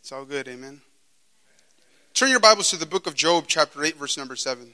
It's 0.00 0.12
all 0.12 0.24
good, 0.24 0.46
amen. 0.46 0.80
Turn 2.14 2.30
your 2.30 2.38
Bibles 2.38 2.70
to 2.70 2.76
the 2.76 2.86
book 2.86 3.08
of 3.08 3.16
Job, 3.16 3.46
chapter 3.48 3.82
8, 3.82 3.96
verse 3.96 4.16
number 4.16 4.36
7. 4.36 4.72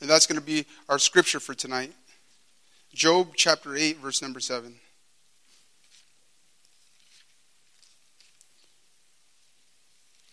And 0.00 0.08
that's 0.08 0.28
going 0.28 0.38
to 0.38 0.46
be 0.46 0.64
our 0.88 1.00
scripture 1.00 1.40
for 1.40 1.54
tonight. 1.54 1.92
Job 2.94 3.32
chapter 3.34 3.74
8, 3.74 3.96
verse 3.96 4.22
number 4.22 4.38
7. 4.38 4.76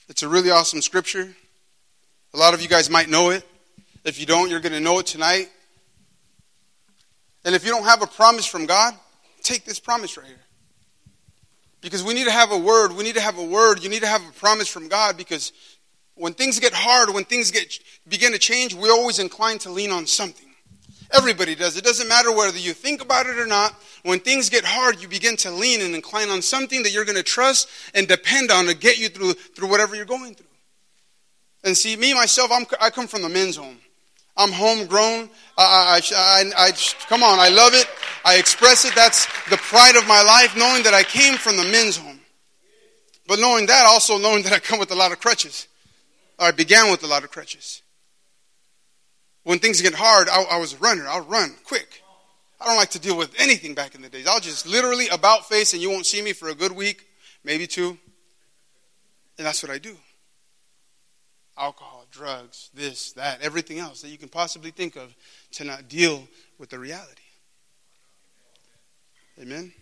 It's 0.07 0.21
a 0.21 0.29
really 0.29 0.51
awesome 0.51 0.83
scripture. 0.83 1.33
A 2.35 2.37
lot 2.37 2.53
of 2.53 2.61
you 2.61 2.67
guys 2.67 2.91
might 2.91 3.09
know 3.09 3.31
it. 3.31 3.43
If 4.03 4.19
you 4.19 4.27
don't, 4.27 4.51
you're 4.51 4.59
going 4.59 4.73
to 4.73 4.79
know 4.79 4.99
it 4.99 5.07
tonight. 5.07 5.49
And 7.43 7.55
if 7.55 7.65
you 7.65 7.71
don't 7.71 7.85
have 7.85 8.03
a 8.03 8.07
promise 8.07 8.45
from 8.45 8.67
God, 8.67 8.93
take 9.45 9.65
this 9.65 9.79
promise 9.79 10.17
right 10.17 10.25
here. 10.25 10.35
Because 11.81 12.03
we 12.03 12.13
need 12.13 12.25
to 12.25 12.31
have 12.31 12.51
a 12.51 12.57
word. 12.57 12.93
We 12.93 13.03
need 13.03 13.15
to 13.15 13.21
have 13.21 13.37
a 13.37 13.43
word. 13.43 13.83
You 13.83 13.89
need 13.89 14.01
to 14.01 14.07
have 14.07 14.21
a 14.27 14.31
promise 14.33 14.67
from 14.67 14.87
God 14.87 15.17
because 15.17 15.53
when 16.15 16.33
things 16.33 16.59
get 16.59 16.73
hard, 16.73 17.13
when 17.13 17.25
things 17.25 17.51
get 17.51 17.79
begin 18.07 18.31
to 18.31 18.39
change, 18.39 18.73
we're 18.73 18.91
always 18.91 19.19
inclined 19.19 19.61
to 19.61 19.71
lean 19.71 19.91
on 19.91 20.07
something. 20.07 20.45
Everybody 21.11 21.53
does. 21.53 21.77
It 21.77 21.83
doesn't 21.83 22.07
matter 22.07 22.31
whether 22.31 22.57
you 22.57 22.73
think 22.73 23.01
about 23.01 23.27
it 23.27 23.37
or 23.37 23.45
not. 23.45 23.75
When 24.03 24.19
things 24.19 24.49
get 24.49 24.65
hard, 24.65 25.01
you 25.01 25.07
begin 25.07 25.37
to 25.37 25.51
lean 25.51 25.81
and 25.81 25.93
incline 25.93 26.29
on 26.29 26.41
something 26.41 26.81
that 26.83 26.91
you're 26.91 27.05
going 27.05 27.17
to 27.17 27.23
trust 27.23 27.69
and 27.93 28.07
depend 28.07 28.51
on 28.51 28.65
to 28.65 28.73
get 28.73 28.97
you 28.97 29.09
through, 29.09 29.33
through 29.33 29.69
whatever 29.69 29.95
you're 29.95 30.05
going 30.05 30.33
through. 30.33 30.47
And 31.63 31.77
see, 31.77 31.95
me, 31.95 32.13
myself, 32.13 32.51
I'm, 32.51 32.65
I 32.81 32.89
come 32.89 33.07
from 33.07 33.21
the 33.21 33.29
men's 33.29 33.55
home. 33.55 33.77
I'm 34.37 34.51
homegrown. 34.51 35.29
I, 35.57 36.01
I, 36.01 36.01
I, 36.15 36.67
I, 36.67 36.71
come 37.07 37.23
on, 37.23 37.39
I 37.39 37.49
love 37.49 37.73
it. 37.73 37.87
I 38.25 38.37
express 38.37 38.85
it. 38.85 38.93
That's 38.95 39.25
the 39.49 39.57
pride 39.57 39.95
of 39.95 40.07
my 40.07 40.21
life, 40.23 40.57
knowing 40.57 40.83
that 40.83 40.93
I 40.93 41.03
came 41.03 41.35
from 41.35 41.57
the 41.57 41.63
men's 41.63 41.97
home. 41.97 42.19
But 43.27 43.39
knowing 43.39 43.65
that, 43.67 43.85
also 43.87 44.17
knowing 44.17 44.43
that 44.43 44.53
I 44.53 44.59
come 44.59 44.79
with 44.79 44.91
a 44.91 44.95
lot 44.95 45.11
of 45.11 45.19
crutches. 45.19 45.67
I 46.37 46.51
began 46.51 46.91
with 46.91 47.03
a 47.03 47.07
lot 47.07 47.23
of 47.23 47.31
crutches. 47.31 47.81
When 49.43 49.59
things 49.59 49.81
get 49.81 49.93
hard, 49.93 50.27
I, 50.27 50.43
I 50.43 50.57
was 50.57 50.73
a 50.73 50.77
runner. 50.77 51.05
I'll 51.07 51.25
run 51.25 51.55
quick. 51.63 52.01
I 52.59 52.65
don't 52.65 52.77
like 52.77 52.89
to 52.91 52.99
deal 52.99 53.17
with 53.17 53.33
anything 53.39 53.73
back 53.73 53.95
in 53.95 54.01
the 54.01 54.09
days. 54.09 54.27
I'll 54.27 54.39
just 54.39 54.67
literally 54.67 55.07
about 55.09 55.47
face 55.47 55.73
and 55.73 55.81
you 55.81 55.89
won't 55.89 56.05
see 56.05 56.21
me 56.21 56.33
for 56.33 56.49
a 56.49 56.55
good 56.55 56.71
week, 56.71 57.05
maybe 57.43 57.67
two. 57.67 57.97
And 59.37 59.45
that's 59.45 59.61
what 59.61 59.71
I 59.71 59.77
do. 59.77 59.95
Alcohol, 61.57 61.94
drugs, 62.15 62.69
this, 62.73 63.11
that, 63.13 63.41
everything 63.41 63.79
else 63.79 64.01
that 64.01 64.09
you 64.09 64.17
can 64.17 64.29
possibly 64.29 64.71
think 64.71 64.95
of 64.95 65.13
to 65.51 65.63
not 65.63 65.87
deal 65.87 66.27
with 66.57 66.69
the 66.69 66.79
reality. 66.79 67.21
Amen? 69.41 69.73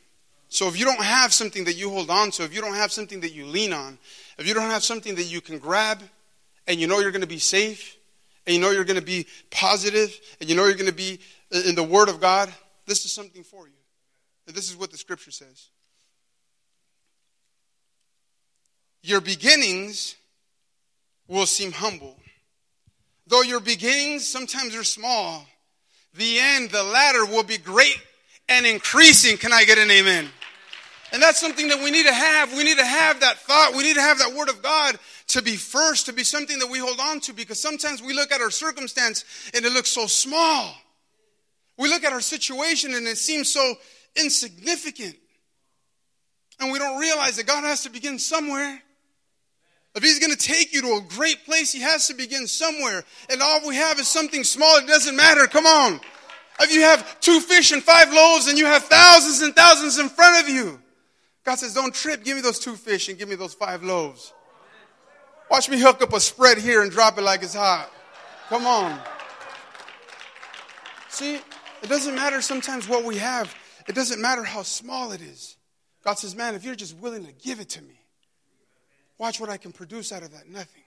So 0.50 0.68
if 0.68 0.78
you 0.78 0.86
don't 0.86 1.02
have 1.02 1.34
something 1.34 1.63
that 1.66 1.75
you 1.75 1.90
hold 1.90 2.10
on 2.10 2.32
to, 2.32 2.44
if 2.44 2.54
you 2.54 2.62
don't 2.62 2.75
have 2.75 2.92
something 2.92 3.22
that 3.22 3.34
you 3.34 3.46
lean 3.46 3.74
on, 3.74 3.98
if 4.38 4.48
you 4.48 4.54
don't 4.54 4.70
have 4.70 4.84
something 4.84 5.16
that 5.16 5.24
you 5.24 5.42
can 5.42 5.58
grab 5.60 6.02
and 6.68 6.80
you 6.80 6.88
know 6.88 7.00
you're 7.00 7.12
going 7.12 7.22
to 7.22 7.28
be 7.28 7.40
safe 7.40 7.98
and 8.46 8.56
you 8.56 8.62
know 8.62 8.72
you're 8.72 8.84
going 8.84 9.00
to 9.00 9.06
be 9.06 9.25
positive 9.52 10.20
and 10.40 10.50
you 10.50 10.56
know 10.56 10.66
you're 10.66 10.74
going 10.74 10.86
to 10.86 10.92
be 10.92 11.20
in 11.68 11.75
the 11.75 11.84
Word 11.84 12.10
of 12.10 12.20
God, 12.20 12.52
this 12.86 13.06
is 13.06 13.12
something 13.12 13.44
for 13.44 13.68
you. 13.68 13.74
And 14.48 14.56
this 14.56 14.70
is 14.70 14.75
what 14.75 14.92
the 14.92 14.98
scripture 14.98 15.32
says. 15.32 15.70
Your 19.02 19.22
beginnings 19.22 20.16
will 21.28 21.46
seem 21.46 21.72
humble. 21.72 22.16
Though 23.27 23.42
your 23.42 23.60
beginnings 23.60 24.27
sometimes 24.27 24.75
are 24.75 24.84
small, 24.84 25.46
the 26.15 26.39
end, 26.39 26.70
the 26.70 26.84
latter 26.84 27.25
will 27.25 27.44
be 27.44 27.58
great 27.58 27.98
and 28.50 28.65
increasing. 28.65 29.38
Can 29.38 29.53
I 29.53 29.63
get 29.63 29.77
an 29.77 29.89
amen? 29.89 30.27
And 31.13 31.22
that's 31.22 31.39
something 31.39 31.68
that 31.68 31.82
we 31.82 31.92
need 31.92 32.08
to 32.08 32.13
have. 32.13 32.51
We 32.53 32.63
need 32.63 32.80
to 32.80 32.86
have 32.86 33.20
that 33.20 33.38
thought. 33.38 33.74
We 33.75 33.84
need 33.84 33.96
to 33.96 34.01
have 34.01 34.18
that 34.18 34.34
word 34.34 34.50
of 34.50 34.63
God 34.63 34.98
to 35.27 35.42
be 35.42 35.56
first, 35.56 36.08
to 36.08 36.13
be 36.13 36.24
something 36.24 36.58
that 36.60 36.70
we 36.70 36.80
hold 36.80 37.00
on 37.00 37.20
to 37.22 37.34
because 37.34 37.62
sometimes 37.62 38.01
we 38.01 38.13
look 38.13 38.32
at 38.32 38.42
our 38.42 38.50
circumstance 38.50 39.24
and 39.53 39.63
it 39.63 39.72
looks 39.72 39.89
so 39.89 40.08
small. 40.08 40.75
We 41.77 41.88
look 41.88 42.03
at 42.03 42.13
our 42.13 42.22
situation 42.22 42.94
and 42.96 43.08
it 43.08 43.18
seems 43.18 43.51
so 43.51 43.75
insignificant. 44.15 45.15
And 46.60 46.72
we 46.72 46.80
don't 46.80 47.00
realize 47.00 47.38
that 47.38 47.48
God 47.48 47.63
has 47.63 47.84
to 47.84 47.89
begin 47.89 48.18
somewhere. 48.18 48.82
If 49.96 50.04
He's 50.04 50.20
going 50.20 50.32
to 50.32 50.38
take 50.38 50.74
you 50.74 50.82
to 50.82 50.94
a 50.96 51.02
great 51.02 51.46
place, 51.46 51.72
He 51.72 51.82
has 51.82 52.08
to 52.08 52.14
begin 52.14 52.48
somewhere. 52.48 53.04
And 53.30 53.42
all 53.42 53.68
we 53.68 53.76
have 53.76 54.00
is 54.00 54.08
something 54.08 54.44
small. 54.44 54.78
It 54.78 54.88
doesn't 54.88 55.16
matter. 55.16 55.48
Come 55.48 55.66
on. 55.66 56.00
If 56.60 56.74
you 56.74 56.82
have 56.82 57.20
two 57.20 57.40
fish 57.40 57.72
and 57.72 57.82
five 57.82 58.14
loaves 58.14 58.48
and 58.48 58.58
you 58.58 58.66
have 58.66 58.84
thousands 58.84 59.42
and 59.42 59.56
thousands 59.56 60.00
in 60.00 60.10
front 60.10 60.44
of 60.44 60.54
you, 60.54 60.80
God 61.44 61.56
says, 61.56 61.74
Don't 61.74 61.94
trip. 61.94 62.24
Give 62.24 62.36
me 62.36 62.42
those 62.42 62.60
two 62.60 62.76
fish 62.76 63.10
and 63.10 63.18
give 63.18 63.30
me 63.30 63.36
those 63.36 63.54
five 63.54 63.84
loaves. 63.84 64.34
Watch 65.50 65.70
me 65.70 65.80
hook 65.80 66.02
up 66.02 66.14
a 66.14 66.20
spread 66.20 66.58
here 66.58 66.82
and 66.82 66.92
drop 66.92 67.18
it 67.18 67.22
like 67.22 67.44
it's 67.44 67.54
hot. 67.54 67.92
Come 68.50 68.66
on. 68.66 69.00
See, 71.10 71.36
it 71.36 71.90
doesn't 71.90 72.16
matter 72.16 72.42
sometimes 72.42 72.88
what 72.88 73.04
we 73.04 73.18
have, 73.18 73.54
it 73.88 73.94
doesn't 73.94 74.22
matter 74.22 74.44
how 74.44 74.64
small 74.64 75.12
it 75.12 75.22
is. 75.22 75.58
God 76.04 76.18
says, 76.18 76.36
Man, 76.36 76.56
if 76.56 76.64
you're 76.64 76.76
just 76.76 76.98
willing 76.98 77.26
to 77.26 77.32
give 77.32 77.60
it 77.60 77.70
to 77.70 77.82
me, 77.82 78.00
watch 79.17 79.39
what 79.39 79.50
I 79.50 79.58
can 79.58 79.72
produce 79.72 80.12
out 80.12 80.24
of 80.24 80.32
that 80.32 80.50
nothing. 80.50 80.84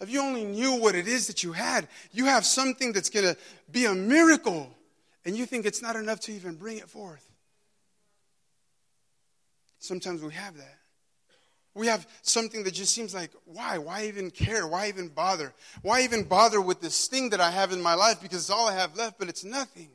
If 0.00 0.10
you 0.10 0.20
only 0.20 0.44
knew 0.44 0.74
what 0.74 0.94
it 0.94 1.08
is 1.08 1.26
that 1.26 1.42
you 1.42 1.52
had, 1.52 1.88
you 2.12 2.26
have 2.26 2.46
something 2.46 2.92
that's 2.92 3.10
going 3.10 3.26
to 3.26 3.36
be 3.70 3.84
a 3.84 3.94
miracle, 3.94 4.70
and 5.24 5.36
you 5.36 5.44
think 5.44 5.66
it's 5.66 5.82
not 5.82 5.96
enough 5.96 6.20
to 6.20 6.32
even 6.32 6.54
bring 6.54 6.78
it 6.78 6.88
forth. 6.88 7.28
Sometimes 9.80 10.22
we 10.22 10.32
have 10.32 10.56
that. 10.56 10.78
We 11.74 11.86
have 11.86 12.06
something 12.22 12.64
that 12.64 12.74
just 12.74 12.92
seems 12.94 13.14
like, 13.14 13.30
why? 13.44 13.78
Why 13.78 14.06
even 14.06 14.30
care? 14.30 14.66
Why 14.66 14.88
even 14.88 15.08
bother? 15.08 15.52
Why 15.82 16.02
even 16.02 16.24
bother 16.24 16.60
with 16.60 16.80
this 16.80 17.06
thing 17.06 17.30
that 17.30 17.40
I 17.40 17.50
have 17.50 17.72
in 17.72 17.80
my 17.80 17.94
life 17.94 18.20
because 18.20 18.38
it's 18.38 18.50
all 18.50 18.68
I 18.68 18.74
have 18.74 18.96
left, 18.96 19.18
but 19.18 19.28
it's 19.28 19.44
nothing. 19.44 19.88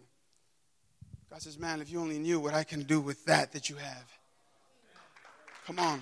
God 1.29 1.41
says, 1.41 1.57
man, 1.57 1.81
if 1.81 1.91
you 1.91 1.99
only 1.99 2.19
knew 2.19 2.39
what 2.39 2.53
I 2.53 2.63
can 2.63 2.83
do 2.83 3.01
with 3.01 3.25
that 3.25 3.51
that 3.53 3.69
you 3.69 3.75
have. 3.75 4.05
Come 5.65 5.79
on. 5.79 6.01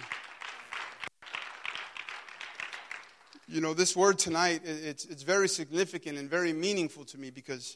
You 3.51 3.59
know, 3.59 3.73
this 3.73 3.97
word 3.97 4.17
tonight, 4.17 4.61
it's, 4.63 5.03
it's 5.03 5.23
very 5.23 5.49
significant 5.49 6.17
and 6.17 6.29
very 6.29 6.53
meaningful 6.53 7.03
to 7.03 7.17
me 7.17 7.31
because 7.31 7.75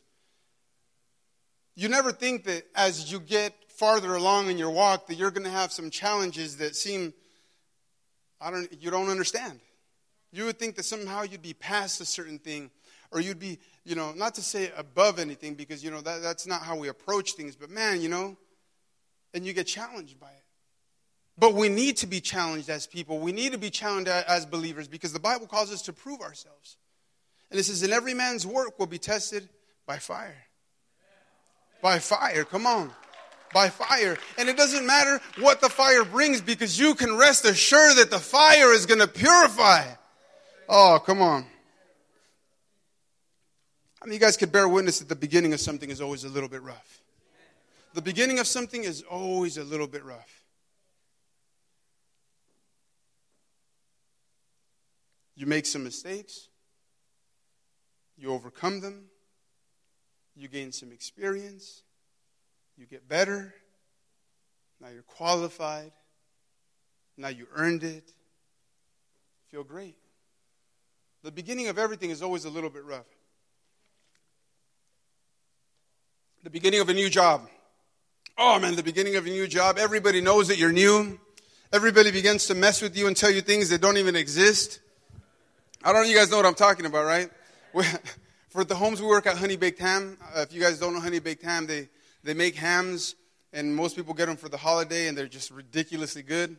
you 1.75 1.89
never 1.89 2.13
think 2.13 2.45
that 2.45 2.65
as 2.75 3.11
you 3.11 3.19
get 3.19 3.53
farther 3.67 4.15
along 4.15 4.49
in 4.49 4.57
your 4.57 4.69
walk 4.69 5.07
that 5.07 5.15
you're 5.15 5.31
going 5.31 5.43
to 5.43 5.49
have 5.49 5.73
some 5.73 5.89
challenges 5.89 6.55
that 6.57 6.77
seem 6.77 7.13
I 8.39 8.51
don't 8.51 8.71
you 8.81 8.89
don't 8.89 9.09
understand. 9.09 9.59
You 10.31 10.45
would 10.45 10.57
think 10.57 10.77
that 10.77 10.85
somehow 10.85 11.23
you'd 11.23 11.41
be 11.41 11.53
past 11.53 11.99
a 11.99 12.05
certain 12.05 12.39
thing 12.39 12.71
or 13.11 13.19
you'd 13.19 13.39
be, 13.39 13.59
you 13.83 13.95
know, 13.95 14.13
not 14.13 14.35
to 14.35 14.41
say 14.41 14.71
above 14.77 15.19
anything 15.19 15.55
because 15.55 15.83
you 15.83 15.91
know 15.91 15.99
that, 15.99 16.21
that's 16.21 16.47
not 16.47 16.61
how 16.61 16.77
we 16.77 16.87
approach 16.87 17.33
things, 17.33 17.57
but 17.57 17.69
man, 17.69 17.99
you 17.99 18.07
know, 18.07 18.37
and 19.33 19.45
you 19.45 19.51
get 19.51 19.67
challenged 19.67 20.21
by 20.21 20.29
it. 20.29 20.44
But 21.37 21.53
we 21.53 21.67
need 21.67 21.97
to 21.97 22.07
be 22.07 22.21
challenged 22.21 22.69
as 22.69 22.87
people. 22.87 23.19
We 23.19 23.31
need 23.31 23.51
to 23.51 23.57
be 23.57 23.69
challenged 23.69 24.07
as 24.07 24.45
believers 24.45 24.87
because 24.87 25.11
the 25.11 25.19
Bible 25.19 25.47
calls 25.47 25.71
us 25.71 25.81
to 25.83 25.93
prove 25.93 26.21
ourselves. 26.21 26.77
And 27.51 27.59
it 27.59 27.63
says, 27.63 27.83
"In 27.83 27.91
every 27.91 28.13
man's 28.13 28.47
work 28.47 28.79
will 28.79 28.87
be 28.87 28.99
tested 28.99 29.49
by 29.85 29.99
fire." 29.99 30.47
By 31.81 31.99
fire, 31.99 32.45
come 32.45 32.65
on 32.65 32.95
by 33.55 33.69
fire. 33.69 34.17
And 34.37 34.49
it 34.49 34.57
doesn't 34.57 34.85
matter 34.85 35.21
what 35.39 35.61
the 35.61 35.69
fire 35.69 36.03
brings 36.03 36.41
because 36.41 36.77
you 36.77 36.93
can 36.93 37.15
rest 37.15 37.45
assured 37.45 37.95
that 37.95 38.11
the 38.11 38.19
fire 38.19 38.73
is 38.73 38.85
going 38.85 38.99
to 38.99 39.07
purify. 39.07 39.95
Oh, 40.67 41.01
come 41.03 41.21
on. 41.21 41.47
I 44.01 44.05
mean, 44.05 44.13
you 44.13 44.19
guys 44.19 44.35
could 44.37 44.51
bear 44.51 44.67
witness 44.67 44.99
that 44.99 45.09
the 45.09 45.15
beginning 45.15 45.53
of 45.53 45.61
something 45.61 45.89
is 45.89 46.01
always 46.01 46.25
a 46.25 46.29
little 46.29 46.49
bit 46.49 46.61
rough. 46.61 47.01
The 47.93 48.01
beginning 48.01 48.39
of 48.39 48.45
something 48.45 48.83
is 48.83 49.01
always 49.03 49.57
a 49.57 49.63
little 49.63 49.87
bit 49.87 50.03
rough. 50.03 50.44
You 55.35 55.45
make 55.45 55.65
some 55.65 55.83
mistakes, 55.83 56.47
you 58.17 58.31
overcome 58.31 58.79
them, 58.79 59.05
you 60.35 60.47
gain 60.47 60.71
some 60.71 60.91
experience, 60.91 61.83
you 62.77 62.85
get 62.85 63.07
better. 63.07 63.53
Now 64.81 64.89
you're 64.89 65.03
qualified. 65.03 65.91
Now 67.17 67.29
you 67.29 67.47
earned 67.55 67.83
it. 67.83 68.11
Feel 69.49 69.63
great. 69.63 69.95
The 71.23 71.31
beginning 71.31 71.69
of 71.69 71.77
everything 71.77 72.09
is 72.09 72.21
always 72.21 72.45
a 72.45 72.49
little 72.49 72.69
bit 72.69 72.83
rough. 72.83 73.07
The 76.43 76.49
beginning 76.49 76.81
of 76.81 76.89
a 76.89 76.93
new 76.93 77.09
job. 77.09 77.49
Oh 78.37 78.59
man, 78.59 78.75
the 78.75 78.83
beginning 78.83 79.15
of 79.15 79.25
a 79.25 79.29
new 79.29 79.47
job. 79.47 79.77
Everybody 79.79 80.21
knows 80.21 80.49
that 80.49 80.57
you're 80.57 80.73
new. 80.73 81.19
Everybody 81.71 82.11
begins 82.11 82.45
to 82.47 82.55
mess 82.55 82.81
with 82.81 82.95
you 82.95 83.07
and 83.07 83.17
tell 83.17 83.31
you 83.31 83.41
things 83.41 83.69
that 83.69 83.81
don't 83.81 83.97
even 83.97 84.15
exist. 84.15 84.79
I 85.85 85.89
don't 85.89 86.01
know, 86.01 86.05
if 86.05 86.09
you 86.09 86.17
guys 86.17 86.31
know 86.31 86.37
what 86.37 86.47
I'm 86.47 86.55
talking 86.55 86.87
about, 86.87 87.05
right? 87.05 87.29
For 88.49 88.63
the 88.63 88.73
homes 88.73 88.99
we 88.99 89.07
work 89.07 89.27
at 89.27 89.37
Honey 89.37 89.55
Baked 89.55 89.77
Ham, 89.77 90.17
uh, 90.35 90.39
if 90.41 90.51
you 90.51 90.59
guys 90.59 90.79
don't 90.79 90.95
know 90.95 90.99
Honey 90.99 91.19
Baked 91.19 91.43
Ham, 91.43 91.67
they, 91.67 91.89
they 92.23 92.33
make 92.33 92.55
hams, 92.55 93.13
and 93.53 93.75
most 93.75 93.95
people 93.95 94.15
get 94.15 94.25
them 94.25 94.35
for 94.35 94.49
the 94.49 94.57
holiday, 94.57 95.07
and 95.07 95.15
they're 95.15 95.27
just 95.27 95.51
ridiculously 95.51 96.23
good. 96.23 96.57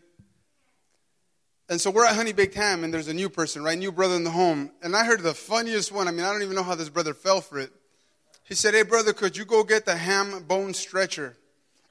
And 1.68 1.80
so 1.80 1.90
we're 1.90 2.06
at 2.06 2.14
Honey 2.14 2.32
Baked 2.32 2.54
Ham, 2.54 2.84
and 2.84 2.94
there's 2.94 3.08
a 3.08 3.14
new 3.14 3.28
person, 3.28 3.64
right? 3.64 3.76
New 3.76 3.90
brother 3.90 4.14
in 4.14 4.22
the 4.22 4.30
home. 4.30 4.70
And 4.80 4.94
I 4.94 5.04
heard 5.04 5.24
the 5.24 5.34
funniest 5.34 5.90
one. 5.90 6.06
I 6.06 6.12
mean, 6.12 6.24
I 6.24 6.30
don't 6.30 6.44
even 6.44 6.54
know 6.54 6.62
how 6.62 6.76
this 6.76 6.88
brother 6.88 7.12
fell 7.12 7.40
for 7.40 7.58
it. 7.58 7.72
He 8.44 8.54
said, 8.54 8.74
Hey, 8.74 8.84
brother, 8.84 9.12
could 9.12 9.36
you 9.36 9.44
go 9.44 9.64
get 9.64 9.86
the 9.86 9.96
ham 9.96 10.44
bone 10.46 10.72
stretcher? 10.72 11.36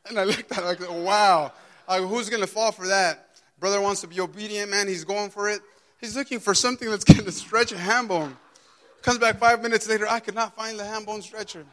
And 0.08 0.18
I 0.18 0.24
looked 0.24 0.54
at 0.54 0.60
it 0.60 0.64
like, 0.64 0.90
wow. 0.90 1.52
Like, 1.86 2.04
who's 2.04 2.30
going 2.30 2.44
to 2.44 2.48
fall 2.48 2.72
for 2.72 2.88
that? 2.88 3.28
Brother 3.60 3.82
wants 3.82 4.00
to 4.02 4.08
be 4.08 4.22
obedient, 4.22 4.72
man. 4.72 4.88
He's 4.88 5.04
going 5.04 5.32
for 5.32 5.50
it. 5.50 5.60
He's 6.06 6.16
looking 6.16 6.40
for 6.40 6.54
something 6.54 6.88
that's 6.88 7.04
going 7.04 7.26
to 7.26 7.32
stretch 7.32 7.72
a 7.72 7.78
ham 7.80 8.08
bone. 8.08 8.38
Comes 9.02 9.18
back 9.18 9.40
five 9.40 9.64
minutes 9.64 9.90
later, 9.90 10.08
I 10.08 10.20
could 10.20 10.36
not 10.36 10.56
find 10.56 10.78
the 10.78 10.86
ham 10.86 11.04
bone 11.04 11.24
stretcher 11.24 11.66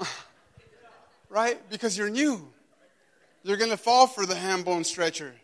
right? 1.28 1.60
Because 1.68 1.98
you're 1.98 2.08
new. 2.08 2.50
You're 3.42 3.58
going 3.58 3.72
to 3.72 3.76
fall 3.76 4.06
for 4.06 4.24
the 4.24 4.34
ham 4.34 4.62
bone 4.62 4.84
stretcher. 4.84 5.34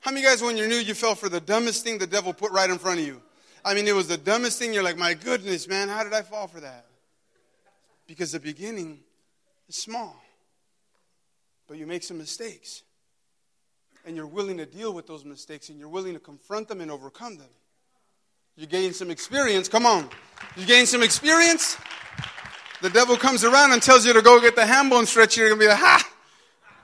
How 0.00 0.10
many 0.10 0.24
guys, 0.24 0.40
when 0.40 0.56
you're 0.56 0.68
new, 0.68 0.76
you 0.76 0.94
fell 0.94 1.14
for 1.14 1.28
the 1.28 1.38
dumbest 1.38 1.84
thing 1.84 1.98
the 1.98 2.06
devil 2.06 2.32
put 2.32 2.50
right 2.50 2.70
in 2.70 2.78
front 2.78 3.00
of 3.00 3.06
you? 3.06 3.20
I 3.62 3.74
mean, 3.74 3.86
it 3.86 3.94
was 3.94 4.08
the 4.08 4.16
dumbest 4.16 4.58
thing. 4.58 4.72
You're 4.72 4.82
like, 4.82 4.96
my 4.96 5.12
goodness, 5.12 5.68
man, 5.68 5.90
how 5.90 6.02
did 6.02 6.14
I 6.14 6.22
fall 6.22 6.46
for 6.46 6.60
that? 6.60 6.86
Because 8.06 8.32
the 8.32 8.40
beginning 8.40 9.00
is 9.68 9.76
small, 9.76 10.18
but 11.66 11.76
you 11.76 11.86
make 11.86 12.04
some 12.04 12.16
mistakes. 12.16 12.84
And 14.08 14.16
you're 14.16 14.26
willing 14.26 14.56
to 14.56 14.64
deal 14.64 14.94
with 14.94 15.06
those 15.06 15.26
mistakes 15.26 15.68
and 15.68 15.78
you're 15.78 15.90
willing 15.90 16.14
to 16.14 16.18
confront 16.18 16.66
them 16.66 16.80
and 16.80 16.90
overcome 16.90 17.36
them. 17.36 17.50
You 18.56 18.66
gain 18.66 18.94
some 18.94 19.10
experience. 19.10 19.68
Come 19.68 19.84
on. 19.84 20.08
You 20.56 20.64
gain 20.64 20.86
some 20.86 21.02
experience. 21.02 21.76
The 22.80 22.88
devil 22.88 23.18
comes 23.18 23.44
around 23.44 23.72
and 23.72 23.82
tells 23.82 24.06
you 24.06 24.14
to 24.14 24.22
go 24.22 24.40
get 24.40 24.56
the 24.56 24.64
ham 24.64 24.88
bone 24.88 25.04
stretcher. 25.04 25.42
You're 25.42 25.50
going 25.50 25.60
to 25.60 25.64
be 25.66 25.68
like, 25.68 25.78
ha! 25.78 26.10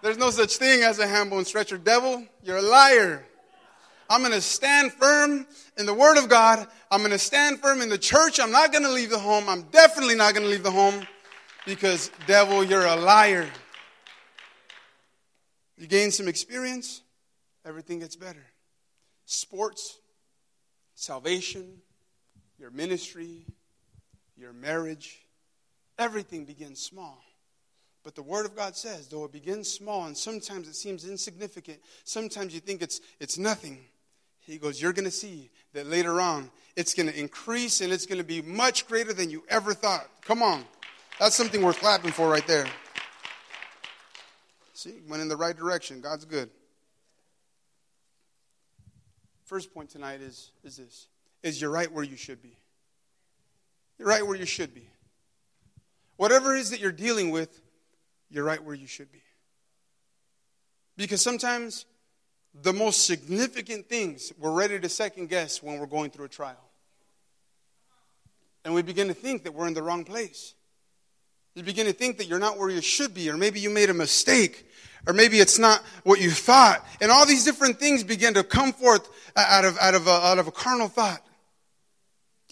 There's 0.03 0.19
no 0.19 0.29
such 0.29 0.59
thing 0.59 0.83
as 0.83 0.99
a 0.99 1.07
ham 1.07 1.31
bone 1.31 1.47
stretcher. 1.47 1.79
Devil, 1.79 2.27
you're 2.43 2.59
a 2.59 2.63
liar. 2.63 3.25
I'm 4.11 4.21
going 4.21 4.35
to 4.35 4.43
stand 4.43 4.93
firm 4.93 5.47
in 5.79 5.87
the 5.87 5.95
Word 5.95 6.19
of 6.19 6.29
God. 6.29 6.69
I'm 6.91 7.01
going 7.01 7.11
to 7.13 7.19
stand 7.19 7.59
firm 7.59 7.81
in 7.81 7.89
the 7.89 7.97
church. 7.97 8.39
I'm 8.39 8.53
not 8.53 8.71
going 8.71 8.85
to 8.85 8.93
leave 8.93 9.09
the 9.09 9.19
home. 9.19 9.49
I'm 9.49 9.63
definitely 9.71 10.15
not 10.15 10.35
going 10.35 10.45
to 10.45 10.51
leave 10.51 10.63
the 10.63 10.71
home 10.71 11.07
because, 11.65 12.11
devil, 12.27 12.63
you're 12.63 12.85
a 12.85 12.97
liar. 12.97 13.49
You 15.79 15.87
gain 15.87 16.11
some 16.11 16.29
experience, 16.29 17.01
everything 17.65 18.01
gets 18.01 18.17
better. 18.17 18.45
Sports, 19.27 19.99
salvation, 20.95 21.81
your 22.59 22.71
ministry, 22.71 23.47
your 24.37 24.53
marriage, 24.53 25.21
everything 25.99 26.45
begins 26.45 26.81
small. 26.81 27.23
But 28.03 28.15
the 28.15 28.23
Word 28.23 28.45
of 28.45 28.55
God 28.55 28.77
says, 28.77 29.09
though 29.09 29.25
it 29.25 29.33
begins 29.33 29.71
small 29.71 30.05
and 30.05 30.17
sometimes 30.17 30.69
it 30.69 30.77
seems 30.77 31.09
insignificant, 31.09 31.79
sometimes 32.05 32.53
you 32.53 32.61
think 32.61 32.83
it's, 32.83 33.01
it's 33.19 33.39
nothing. 33.39 33.79
He 34.41 34.59
goes, 34.59 34.81
You're 34.81 34.93
going 34.93 35.07
to 35.07 35.11
see 35.11 35.51
that 35.73 35.87
later 35.87 36.21
on 36.21 36.51
it's 36.77 36.93
going 36.93 37.09
to 37.09 37.19
increase 37.19 37.81
and 37.81 37.93
it's 37.93 38.05
going 38.05 38.19
to 38.19 38.25
be 38.25 38.43
much 38.43 38.87
greater 38.87 39.15
than 39.15 39.31
you 39.31 39.43
ever 39.49 39.73
thought. 39.73 40.07
Come 40.23 40.43
on. 40.43 40.65
That's 41.19 41.35
something 41.35 41.63
worth 41.63 41.79
clapping 41.79 42.13
for 42.13 42.29
right 42.29 42.47
there. 42.47 42.67
See, 44.75 44.95
went 45.09 45.23
in 45.23 45.29
the 45.29 45.37
right 45.37 45.57
direction. 45.57 46.01
God's 46.01 46.25
good. 46.25 46.51
First 49.45 49.75
point 49.75 49.91
tonight 49.91 50.21
is, 50.21 50.53
is 50.63 50.77
this 50.77 51.07
is 51.43 51.61
you're 51.61 51.71
right 51.71 51.93
where 51.93 52.05
you 52.05 52.17
should 52.17 52.43
be. 52.43 52.57
You're 53.99 54.09
right 54.09 54.27
where 54.27 54.37
you 54.37 54.47
should 54.47 54.75
be. 54.75 54.89
Whatever 56.17 56.57
it 56.57 56.61
is 56.61 56.71
that 56.71 56.81
you're 56.81 56.93
dealing 56.93 57.31
with, 57.31 57.61
you're 58.31 58.45
right 58.45 58.63
where 58.63 58.75
you 58.75 58.87
should 58.87 59.13
be. 59.13 59.23
Because 60.97 61.21
sometimes 61.21 61.85
the 62.55 62.73
most 62.73 63.05
significant 63.05 63.89
things 63.89 64.33
we're 64.39 64.53
ready 64.53 64.79
to 64.81 64.89
second 64.89 65.29
guess 65.29 65.63
when 65.63 65.79
we're 65.79 65.87
going 65.87 66.11
through 66.11 66.25
a 66.25 66.29
trial. 66.29 66.71
And 68.65 68.75
we 68.75 68.81
begin 68.81 69.09
to 69.09 69.15
think 69.15 69.45
that 69.45 69.53
we're 69.53 69.67
in 69.67 69.75
the 69.75 69.83
wrong 69.83 70.05
place. 70.05 70.55
You 71.55 71.63
begin 71.63 71.87
to 71.87 71.93
think 71.93 72.19
that 72.19 72.27
you're 72.27 72.39
not 72.39 72.59
where 72.59 72.71
you 72.71 72.81
should 72.81 73.15
be, 73.15 73.31
or 73.31 73.37
maybe 73.37 73.61
you 73.61 73.71
made 73.71 73.91
a 73.91 73.95
mistake, 73.95 74.67
or 75.07 75.13
maybe 75.13 75.39
it's 75.39 75.59
not 75.59 75.83
what 76.03 76.21
you 76.21 76.31
thought. 76.31 76.85
And 77.01 77.11
all 77.11 77.27
these 77.27 77.45
different 77.45 77.79
things 77.79 78.03
begin 78.03 78.35
to 78.35 78.43
come 78.43 78.73
forth 78.73 79.09
out 79.37 79.65
of, 79.65 79.79
out 79.79 79.95
of, 79.95 80.07
a, 80.07 80.11
out 80.11 80.39
of 80.39 80.49
a 80.49 80.53
carnal 80.53 80.89
thought. 80.89 81.23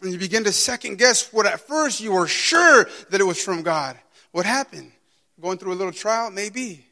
And 0.02 0.12
you 0.12 0.18
begin 0.18 0.44
to 0.44 0.52
second 0.52 0.98
guess 0.98 1.32
what 1.32 1.46
at 1.46 1.60
first 1.60 2.00
you 2.00 2.12
were 2.12 2.26
sure 2.26 2.88
that 3.10 3.20
it 3.20 3.24
was 3.24 3.42
from 3.42 3.62
God. 3.62 3.96
What 4.32 4.46
happened? 4.46 4.92
Going 5.40 5.58
through 5.58 5.72
a 5.72 5.74
little 5.74 5.92
trial? 5.92 6.30
Maybe. 6.30 6.84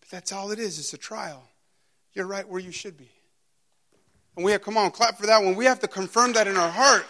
But 0.00 0.10
that's 0.10 0.32
all 0.32 0.50
it 0.50 0.58
is. 0.58 0.78
It's 0.78 0.92
a 0.94 0.98
trial. 0.98 1.42
You're 2.12 2.26
right 2.26 2.48
where 2.48 2.60
you 2.60 2.70
should 2.70 2.96
be. 2.96 3.10
And 4.36 4.44
we 4.44 4.52
have, 4.52 4.62
come 4.62 4.76
on, 4.76 4.90
clap 4.90 5.16
for 5.18 5.26
that 5.26 5.42
one. 5.42 5.54
We 5.54 5.64
have 5.66 5.80
to 5.80 5.88
confirm 5.88 6.32
that 6.32 6.46
in 6.46 6.56
our 6.56 6.70
heart. 6.70 7.06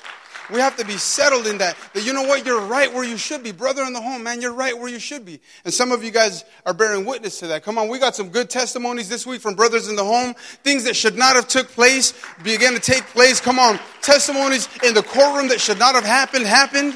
We 0.51 0.61
have 0.61 0.77
to 0.77 0.85
be 0.85 0.99
settled 0.99 1.47
in 1.47 1.59
that. 1.59 1.77
That 1.95 2.05
you 2.05 2.13
know 2.13 2.23
what? 2.23 2.45
You're 2.45 2.61
right 2.61 2.93
where 2.93 3.05
you 3.05 3.17
should 3.17 3.43
be. 3.43 3.51
Brother 3.51 3.83
in 3.85 3.95
the 3.95 4.01
home, 4.01 4.23
man, 4.23 4.43
you're 4.43 4.53
right 4.53 4.77
where 4.77 4.91
you 4.91 4.99
should 4.99 5.25
be. 5.25 5.41
And 5.65 5.73
some 5.73 5.91
of 5.91 6.05
you 6.05 6.11
guys 6.11 6.45
are 6.67 6.75
bearing 6.75 7.07
witness 7.07 7.39
to 7.41 7.47
that. 7.47 7.63
Come 7.63 7.79
on, 7.79 7.89
we 7.89 7.99
got 7.99 8.15
some 8.15 8.29
good 8.29 8.51
testimonies 8.51 9.09
this 9.09 9.27
week 9.27 9.41
from 9.41 9.55
brothers 9.55 9.89
in 9.89 9.97
the 9.97 10.05
home. 10.05 10.35
Things 10.63 10.85
that 10.85 10.97
should 10.97 11.17
not 11.17 11.35
have 11.37 11.49
took 11.49 11.69
place 11.69 12.13
began 12.43 12.75
to 12.75 12.81
take 12.81 13.05
place. 13.07 13.41
Come 13.41 13.59
on. 13.59 13.79
Testimonies 14.03 14.69
in 14.85 14.93
the 14.93 15.03
courtroom 15.03 15.49
that 15.49 15.61
should 15.61 15.79
not 15.79 15.95
have 15.95 16.05
happened, 16.05 16.45
happened. 16.45 16.95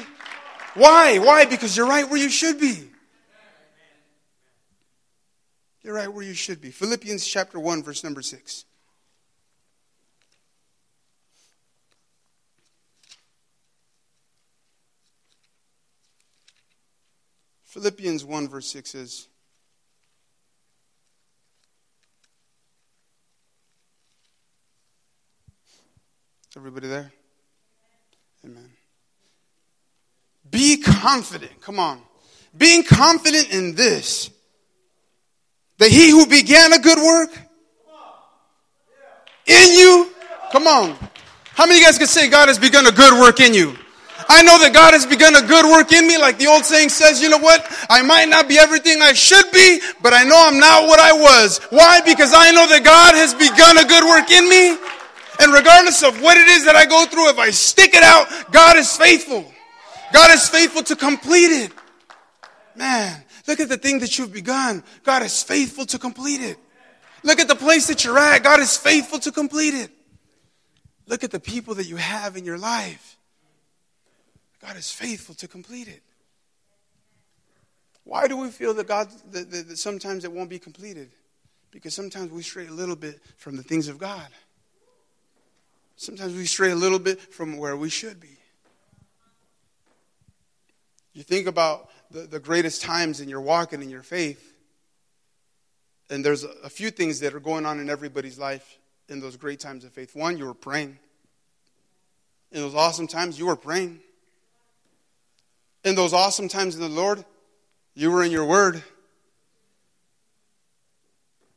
Why? 0.75 1.17
Why? 1.17 1.45
Because 1.45 1.75
you're 1.75 1.87
right 1.87 2.07
where 2.07 2.19
you 2.19 2.29
should 2.29 2.59
be. 2.59 2.85
You're 5.81 5.95
right 5.95 6.11
where 6.13 6.23
you 6.23 6.33
should 6.35 6.61
be. 6.61 6.69
Philippians 6.69 7.25
chapter 7.25 7.59
1, 7.59 7.81
verse 7.81 8.03
number 8.03 8.21
6. 8.21 8.65
Philippians 17.69 18.25
1, 18.25 18.49
verse 18.49 18.67
6 18.69 18.89
says, 18.89 19.27
Everybody 26.57 26.87
there? 26.87 27.11
Amen. 28.43 28.71
Be 30.49 30.77
confident. 30.77 31.61
Come 31.61 31.79
on. 31.79 32.01
Being 32.57 32.83
confident 32.83 33.53
in 33.53 33.75
this 33.75 34.31
that 35.77 35.91
he 35.91 36.09
who 36.09 36.25
began 36.25 36.73
a 36.73 36.79
good 36.79 36.97
work 36.97 37.29
in 39.45 39.73
you, 39.75 40.11
come 40.51 40.65
on. 40.65 40.97
How 41.53 41.67
many 41.67 41.75
of 41.75 41.81
you 41.81 41.85
guys 41.85 41.99
can 41.99 42.07
say 42.07 42.31
God 42.31 42.47
has 42.47 42.57
begun 42.57 42.87
a 42.87 42.91
good 42.91 43.21
work 43.21 43.39
in 43.39 43.53
you? 43.53 43.75
I 44.29 44.43
know 44.43 44.59
that 44.59 44.73
God 44.73 44.93
has 44.93 45.05
begun 45.05 45.35
a 45.35 45.41
good 45.41 45.65
work 45.65 45.91
in 45.91 46.07
me. 46.07 46.17
Like 46.17 46.37
the 46.37 46.47
old 46.47 46.63
saying 46.63 46.89
says, 46.89 47.21
you 47.21 47.29
know 47.29 47.39
what? 47.39 47.65
I 47.89 48.03
might 48.03 48.29
not 48.29 48.47
be 48.47 48.59
everything 48.59 49.01
I 49.01 49.13
should 49.13 49.51
be, 49.51 49.81
but 50.01 50.13
I 50.13 50.23
know 50.23 50.37
I'm 50.37 50.59
not 50.59 50.87
what 50.87 50.99
I 50.99 51.13
was. 51.13 51.59
Why? 51.71 52.01
Because 52.05 52.31
I 52.33 52.51
know 52.51 52.67
that 52.69 52.85
God 52.85 53.15
has 53.15 53.33
begun 53.33 53.77
a 53.77 53.85
good 53.89 54.05
work 54.05 54.29
in 54.29 54.47
me. 54.47 54.77
And 55.41 55.53
regardless 55.53 56.03
of 56.03 56.21
what 56.21 56.37
it 56.37 56.47
is 56.47 56.65
that 56.65 56.75
I 56.75 56.85
go 56.85 57.05
through, 57.05 57.29
if 57.29 57.39
I 57.39 57.49
stick 57.49 57.95
it 57.95 58.03
out, 58.03 58.29
God 58.51 58.77
is 58.77 58.95
faithful. 58.95 59.51
God 60.13 60.31
is 60.31 60.47
faithful 60.47 60.83
to 60.83 60.95
complete 60.95 61.65
it. 61.65 61.71
Man, 62.75 63.23
Look 63.49 63.59
at 63.59 63.67
the 63.67 63.77
thing 63.77 63.97
that 64.01 64.19
you've 64.19 64.31
begun. 64.31 64.83
God 65.03 65.23
is 65.23 65.41
faithful 65.41 65.83
to 65.87 65.97
complete 65.97 66.39
it. 66.39 66.59
Look 67.23 67.39
at 67.39 67.47
the 67.47 67.55
place 67.55 67.87
that 67.87 68.05
you're 68.05 68.19
at. 68.19 68.43
God 68.43 68.59
is 68.59 68.77
faithful 68.77 69.17
to 69.17 69.31
complete 69.31 69.73
it. 69.73 69.89
Look 71.07 71.23
at 71.23 71.31
the 71.31 71.39
people 71.39 71.73
that 71.75 71.87
you 71.87 71.95
have 71.95 72.37
in 72.37 72.45
your 72.45 72.59
life. 72.59 73.17
God 74.61 74.75
is 74.75 74.91
faithful 74.91 75.35
to 75.35 75.47
complete 75.47 75.87
it. 75.87 76.03
Why 78.03 78.27
do 78.27 78.37
we 78.37 78.49
feel 78.49 78.73
that 78.73 78.87
God 78.87 79.09
that, 79.31 79.51
that, 79.51 79.67
that 79.69 79.77
sometimes 79.77 80.25
it 80.25 80.31
won't 80.31 80.49
be 80.49 80.59
completed? 80.59 81.11
Because 81.71 81.93
sometimes 81.93 82.31
we 82.31 82.41
stray 82.41 82.67
a 82.67 82.71
little 82.71 82.95
bit 82.95 83.21
from 83.37 83.55
the 83.55 83.63
things 83.63 83.87
of 83.87 83.97
God. 83.97 84.27
Sometimes 85.95 86.33
we 86.33 86.45
stray 86.45 86.71
a 86.71 86.75
little 86.75 86.97
bit 86.97 87.19
from 87.19 87.57
where 87.57 87.77
we 87.77 87.89
should 87.89 88.19
be. 88.19 88.37
You 91.13 91.23
think 91.23 91.47
about 91.47 91.89
the, 92.09 92.21
the 92.21 92.39
greatest 92.39 92.81
times 92.81 93.21
in 93.21 93.29
your 93.29 93.41
walk 93.41 93.73
and 93.73 93.83
in 93.83 93.89
your 93.89 94.03
faith. 94.03 94.53
And 96.09 96.25
there's 96.25 96.43
a, 96.43 96.49
a 96.63 96.69
few 96.69 96.89
things 96.89 97.19
that 97.19 97.35
are 97.35 97.39
going 97.39 97.65
on 97.65 97.79
in 97.79 97.89
everybody's 97.89 98.39
life 98.39 98.79
in 99.09 99.19
those 99.19 99.35
great 99.35 99.59
times 99.59 99.83
of 99.83 99.91
faith. 99.91 100.15
One, 100.15 100.37
you 100.37 100.45
were 100.45 100.53
praying. 100.53 100.97
In 102.51 102.61
those 102.61 102.75
awesome 102.75 103.07
times, 103.07 103.37
you 103.37 103.45
were 103.45 103.55
praying. 103.55 103.99
In 105.83 105.95
those 105.95 106.13
awesome 106.13 106.47
times 106.47 106.75
in 106.75 106.81
the 106.81 106.89
Lord, 106.89 107.23
you 107.95 108.11
were 108.11 108.23
in 108.23 108.31
your 108.31 108.45
word. 108.45 108.83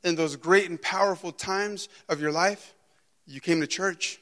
In 0.05 0.15
those 0.15 0.37
great 0.37 0.69
and 0.69 0.81
powerful 0.81 1.33
times 1.33 1.89
of 2.09 2.21
your 2.21 2.33
life, 2.33 2.75
you 3.27 3.41
came 3.41 3.61
to 3.61 3.67
church. 3.67 4.21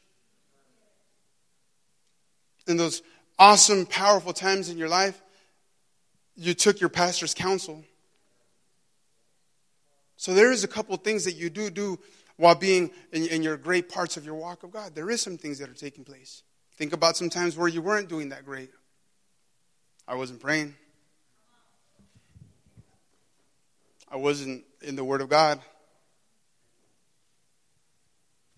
In 2.67 2.77
those 2.77 3.03
awesome, 3.39 3.87
powerful 3.87 4.33
times 4.33 4.69
in 4.69 4.79
your 4.79 4.89
life, 4.89 5.21
you 6.37 6.55
took 6.55 6.81
your 6.81 6.91
pastor's 6.91 7.35
counsel. 7.35 7.85
So 10.17 10.35
there 10.35 10.53
is 10.53 10.65
a 10.65 10.69
couple 10.69 10.97
things 10.99 11.25
that 11.25 11.35
you 11.35 11.49
do 11.49 11.71
do 11.71 11.99
while 12.37 12.55
being 12.55 12.91
in, 13.13 13.27
in, 13.27 13.43
your 13.43 13.57
great 13.57 13.89
parts 13.89 14.17
of 14.17 14.25
your 14.25 14.35
walk 14.35 14.63
of 14.63 14.71
God. 14.71 14.95
There 14.95 15.11
is 15.11 15.21
some 15.21 15.37
things 15.37 15.59
that 15.59 15.69
are 15.69 15.75
taking 15.75 16.05
place. 16.05 16.43
Think 16.77 16.93
about 16.93 17.17
some 17.17 17.29
times 17.29 17.57
where 17.57 17.69
you 17.69 17.83
weren't 17.83 18.09
doing 18.09 18.31
that 18.31 18.45
great. 18.45 18.71
I 20.11 20.15
wasn't 20.15 20.41
praying. 20.41 20.75
I 24.11 24.17
wasn't 24.17 24.65
in 24.83 24.97
the 24.97 25.05
Word 25.05 25.21
of 25.21 25.29
God. 25.29 25.61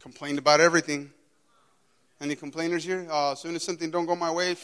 Complained 0.00 0.38
about 0.38 0.60
everything. 0.60 1.10
Any 2.22 2.36
complainers 2.36 2.84
here? 2.84 3.06
Uh, 3.10 3.32
as 3.32 3.40
soon 3.40 3.54
as 3.54 3.62
something 3.62 3.90
don't 3.90 4.06
go 4.06 4.16
my 4.16 4.30
way, 4.30 4.56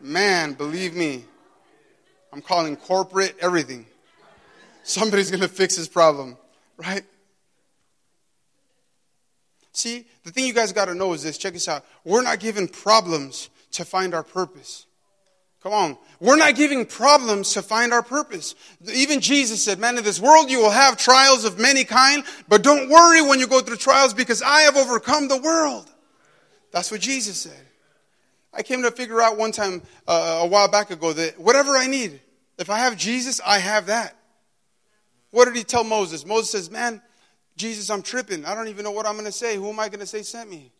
man, 0.00 0.52
believe 0.52 0.94
me, 0.94 1.24
I'm 2.30 2.42
calling 2.42 2.76
corporate 2.76 3.34
everything. 3.40 3.86
Somebody's 4.82 5.30
going 5.30 5.40
to 5.40 5.48
fix 5.48 5.76
this 5.76 5.88
problem, 5.88 6.36
right? 6.76 7.04
See, 9.72 10.06
the 10.24 10.30
thing 10.30 10.44
you 10.44 10.52
guys 10.52 10.74
got 10.74 10.88
to 10.88 10.94
know 10.94 11.14
is 11.14 11.22
this 11.22 11.38
check 11.38 11.54
this 11.54 11.68
out. 11.68 11.86
We're 12.04 12.20
not 12.20 12.38
given 12.38 12.68
problems 12.68 13.48
to 13.70 13.86
find 13.86 14.12
our 14.12 14.22
purpose. 14.22 14.84
Come 15.68 15.74
on. 15.74 15.98
We're 16.18 16.36
not 16.38 16.54
giving 16.54 16.86
problems 16.86 17.52
to 17.52 17.60
find 17.60 17.92
our 17.92 18.02
purpose. 18.02 18.54
Even 18.90 19.20
Jesus 19.20 19.62
said, 19.62 19.78
man, 19.78 19.98
in 19.98 20.02
this 20.02 20.18
world 20.18 20.48
you 20.50 20.60
will 20.60 20.70
have 20.70 20.96
trials 20.96 21.44
of 21.44 21.58
many 21.58 21.84
kind, 21.84 22.24
but 22.48 22.62
don't 22.62 22.88
worry 22.88 23.20
when 23.20 23.38
you 23.38 23.46
go 23.46 23.60
through 23.60 23.76
trials 23.76 24.14
because 24.14 24.40
I 24.40 24.62
have 24.62 24.78
overcome 24.78 25.28
the 25.28 25.36
world. 25.36 25.92
That's 26.70 26.90
what 26.90 27.02
Jesus 27.02 27.36
said. 27.36 27.66
I 28.50 28.62
came 28.62 28.80
to 28.80 28.90
figure 28.90 29.20
out 29.20 29.36
one 29.36 29.52
time 29.52 29.82
uh, 30.06 30.40
a 30.42 30.46
while 30.46 30.70
back 30.70 30.90
ago 30.90 31.12
that 31.12 31.38
whatever 31.38 31.72
I 31.72 31.86
need, 31.86 32.18
if 32.56 32.70
I 32.70 32.78
have 32.78 32.96
Jesus, 32.96 33.38
I 33.44 33.58
have 33.58 33.84
that. 33.88 34.16
What 35.32 35.44
did 35.44 35.54
he 35.54 35.64
tell 35.64 35.84
Moses? 35.84 36.24
Moses 36.24 36.50
says, 36.50 36.70
man, 36.70 37.02
Jesus, 37.58 37.90
I'm 37.90 38.00
tripping. 38.00 38.46
I 38.46 38.54
don't 38.54 38.68
even 38.68 38.84
know 38.84 38.90
what 38.90 39.04
I'm 39.04 39.16
going 39.16 39.26
to 39.26 39.32
say. 39.32 39.56
Who 39.56 39.68
am 39.68 39.78
I 39.78 39.90
going 39.90 40.00
to 40.00 40.06
say 40.06 40.22
sent 40.22 40.48
me? 40.48 40.72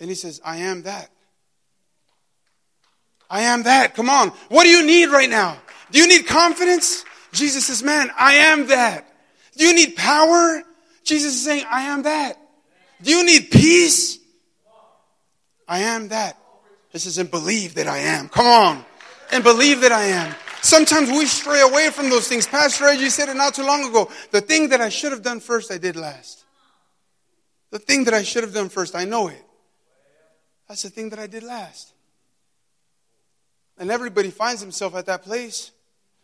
And 0.00 0.08
he 0.08 0.16
says, 0.16 0.40
I 0.44 0.56
am 0.56 0.82
that. 0.82 1.12
I 3.30 3.42
am 3.42 3.64
that. 3.64 3.94
Come 3.94 4.08
on. 4.08 4.30
What 4.48 4.64
do 4.64 4.70
you 4.70 4.84
need 4.86 5.06
right 5.06 5.28
now? 5.28 5.58
Do 5.90 5.98
you 5.98 6.08
need 6.08 6.26
confidence? 6.26 7.04
Jesus 7.32 7.66
says, 7.66 7.82
Man, 7.82 8.10
I 8.18 8.34
am 8.34 8.68
that. 8.68 9.06
Do 9.56 9.66
you 9.66 9.74
need 9.74 9.96
power? 9.96 10.62
Jesus 11.04 11.34
is 11.34 11.44
saying, 11.44 11.64
I 11.70 11.82
am 11.82 12.02
that. 12.02 12.40
Do 13.02 13.10
you 13.10 13.24
need 13.24 13.50
peace? 13.50 14.18
I 15.66 15.80
am 15.80 16.08
that. 16.08 16.38
This 16.92 17.06
is 17.06 17.18
and 17.18 17.30
believe 17.30 17.74
that 17.74 17.86
I 17.86 17.98
am. 17.98 18.28
Come 18.28 18.46
on. 18.46 18.84
And 19.30 19.44
believe 19.44 19.82
that 19.82 19.92
I 19.92 20.04
am. 20.04 20.34
Sometimes 20.62 21.10
we 21.10 21.26
stray 21.26 21.60
away 21.60 21.90
from 21.90 22.10
those 22.10 22.28
things. 22.28 22.46
Pastor 22.46 22.84
Reggie 22.84 23.10
said 23.10 23.28
it 23.28 23.36
not 23.36 23.54
too 23.54 23.64
long 23.64 23.88
ago. 23.88 24.10
The 24.30 24.40
thing 24.40 24.70
that 24.70 24.80
I 24.80 24.88
should 24.88 25.12
have 25.12 25.22
done 25.22 25.40
first, 25.40 25.70
I 25.70 25.78
did 25.78 25.96
last. 25.96 26.44
The 27.70 27.78
thing 27.78 28.04
that 28.04 28.14
I 28.14 28.22
should 28.22 28.42
have 28.42 28.54
done 28.54 28.68
first, 28.68 28.94
I 28.94 29.04
know 29.04 29.28
it. 29.28 29.44
That's 30.66 30.82
the 30.82 30.90
thing 30.90 31.10
that 31.10 31.18
I 31.18 31.26
did 31.26 31.42
last. 31.42 31.92
And 33.78 33.90
everybody 33.90 34.30
finds 34.30 34.60
himself 34.60 34.94
at 34.94 35.06
that 35.06 35.22
place. 35.22 35.70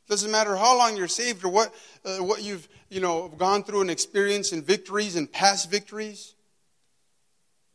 Doesn't 0.09 0.31
matter 0.31 0.57
how 0.57 0.77
long 0.77 0.97
you're 0.97 1.09
saved 1.09 1.45
or 1.45 1.49
what, 1.49 1.75
uh, 2.05 2.19
what 2.19 2.43
you've 2.43 2.69
you 2.90 3.01
know, 3.01 3.29
gone 3.29 3.64
through 3.64 3.81
and 3.81 3.90
experienced 3.90 4.53
and 4.53 4.64
victories 4.64 5.17
and 5.17 5.31
past 5.31 5.71
victories. 5.71 6.35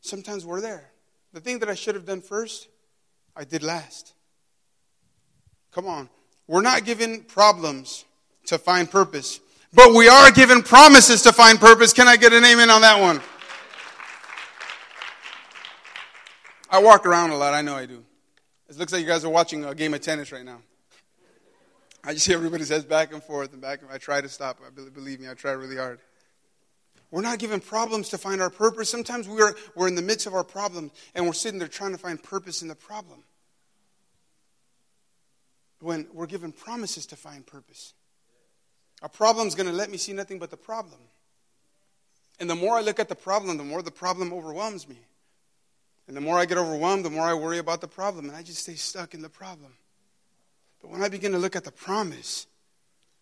Sometimes 0.02 0.46
we're 0.46 0.62
there. 0.62 0.92
The 1.34 1.42
thing 1.42 1.60
that 1.60 1.70
I 1.70 1.76
should 1.76 1.96
have 1.96 2.06
done 2.06 2.22
first, 2.22 2.70
I 3.36 3.44
did 3.44 3.62
last. 3.62 4.13
Come 5.72 5.88
on. 5.88 6.10
We're 6.48 6.62
not 6.62 6.86
given 6.86 7.22
problems 7.24 8.06
to 8.46 8.58
find 8.58 8.89
purpose, 8.89 9.39
but 9.74 9.94
we 9.94 10.08
are 10.08 10.32
given 10.32 10.63
promises 10.63 11.22
to 11.24 11.34
find 11.34 11.60
purpose. 11.60 11.94
Can 11.94 12.08
I 12.08 12.15
get 12.15 12.34
an 12.34 12.44
amen 12.44 12.70
on 12.70 12.82
that 12.82 13.00
one? 13.00 13.22
I 16.72 16.82
walk 16.82 17.06
around 17.06 17.32
a 17.32 17.38
lot. 17.38 17.54
I 17.54 17.62
know 17.62 17.76
I 17.76 17.86
do. 17.86 18.06
It 18.69 18.77
looks 18.77 18.93
like 18.93 19.01
you 19.01 19.08
guys 19.08 19.25
are 19.25 19.29
watching 19.29 19.65
a 19.65 19.73
game 19.73 19.95
of 19.95 20.01
tennis 20.01 20.32
right 20.32 20.45
now. 20.45 20.60
I 22.03 22.13
just 22.13 22.25
see 22.25 22.34
everybody's 22.34 22.69
heads 22.69 22.86
back 22.86 23.12
and 23.12 23.23
forth 23.23 23.51
and 23.51 23.62
back. 23.62 23.82
And 23.82 23.91
I 23.91 23.97
try 23.97 24.21
to 24.21 24.29
stop. 24.29 24.60
I 24.65 24.69
believe 24.69 25.19
me, 25.19 25.27
I 25.27 25.34
try 25.34 25.51
really 25.51 25.75
hard. 25.75 25.99
We're 27.10 27.23
not 27.23 27.39
given 27.39 27.62
problems 27.62 28.10
to 28.10 28.19
find 28.19 28.41
our 28.41 28.51
purpose. 28.51 28.88
Sometimes 28.88 29.27
we're, 29.27 29.55
we're 29.75 29.88
in 29.88 29.95
the 29.95 30.03
midst 30.03 30.27
of 30.27 30.36
our 30.36 30.43
problem 30.43 30.91
and 31.15 31.25
we're 31.25 31.34
sitting 31.34 31.58
there 31.58 31.67
trying 31.67 31.93
to 31.93 31.97
find 31.97 32.21
purpose 32.21 32.62
in 32.62 32.67
the 32.67 32.75
problem. 32.75 33.23
When 35.79 36.08
we're 36.13 36.27
given 36.27 36.51
promises 36.51 37.08
to 37.08 37.15
find 37.15 37.45
purpose. 37.47 37.93
A 39.01 39.10
problem's 39.10 39.55
going 39.55 39.67
to 39.67 39.73
let 39.73 39.89
me 39.89 39.97
see 39.97 40.13
nothing 40.13 40.38
but 40.38 40.51
the 40.51 40.58
problem. 40.58 40.99
And 42.39 42.47
the 42.47 42.55
more 42.55 42.77
I 42.77 42.82
look 42.82 42.99
at 42.99 43.10
the 43.10 43.15
problem, 43.15 43.58
the 43.58 43.63
more 43.63 43.82
the 43.82 43.89
problem 43.89 44.32
overwhelms 44.32 44.88
me. 44.88 44.97
And 46.10 46.17
the 46.17 46.22
more 46.22 46.39
I 46.39 46.45
get 46.45 46.58
overwhelmed, 46.58 47.06
the 47.06 47.12
more 47.12 47.24
I 47.24 47.36
worry 47.36 47.60
about 47.60 47.82
the 47.82 47.88
problem, 47.88 48.30
and 48.30 48.36
I 48.36 48.41
just 48.41 48.63
stay 48.63 48.74
stuck 48.74 49.13
in 49.13 49.22
the 49.22 49.30
problem. 49.30 49.74
But 50.82 50.89
when 50.89 51.04
I 51.04 51.08
begin 51.08 51.34
to 51.34 51.38
look 51.38 51.56
at 51.56 51.65
the 51.65 51.72
promise 51.72 52.48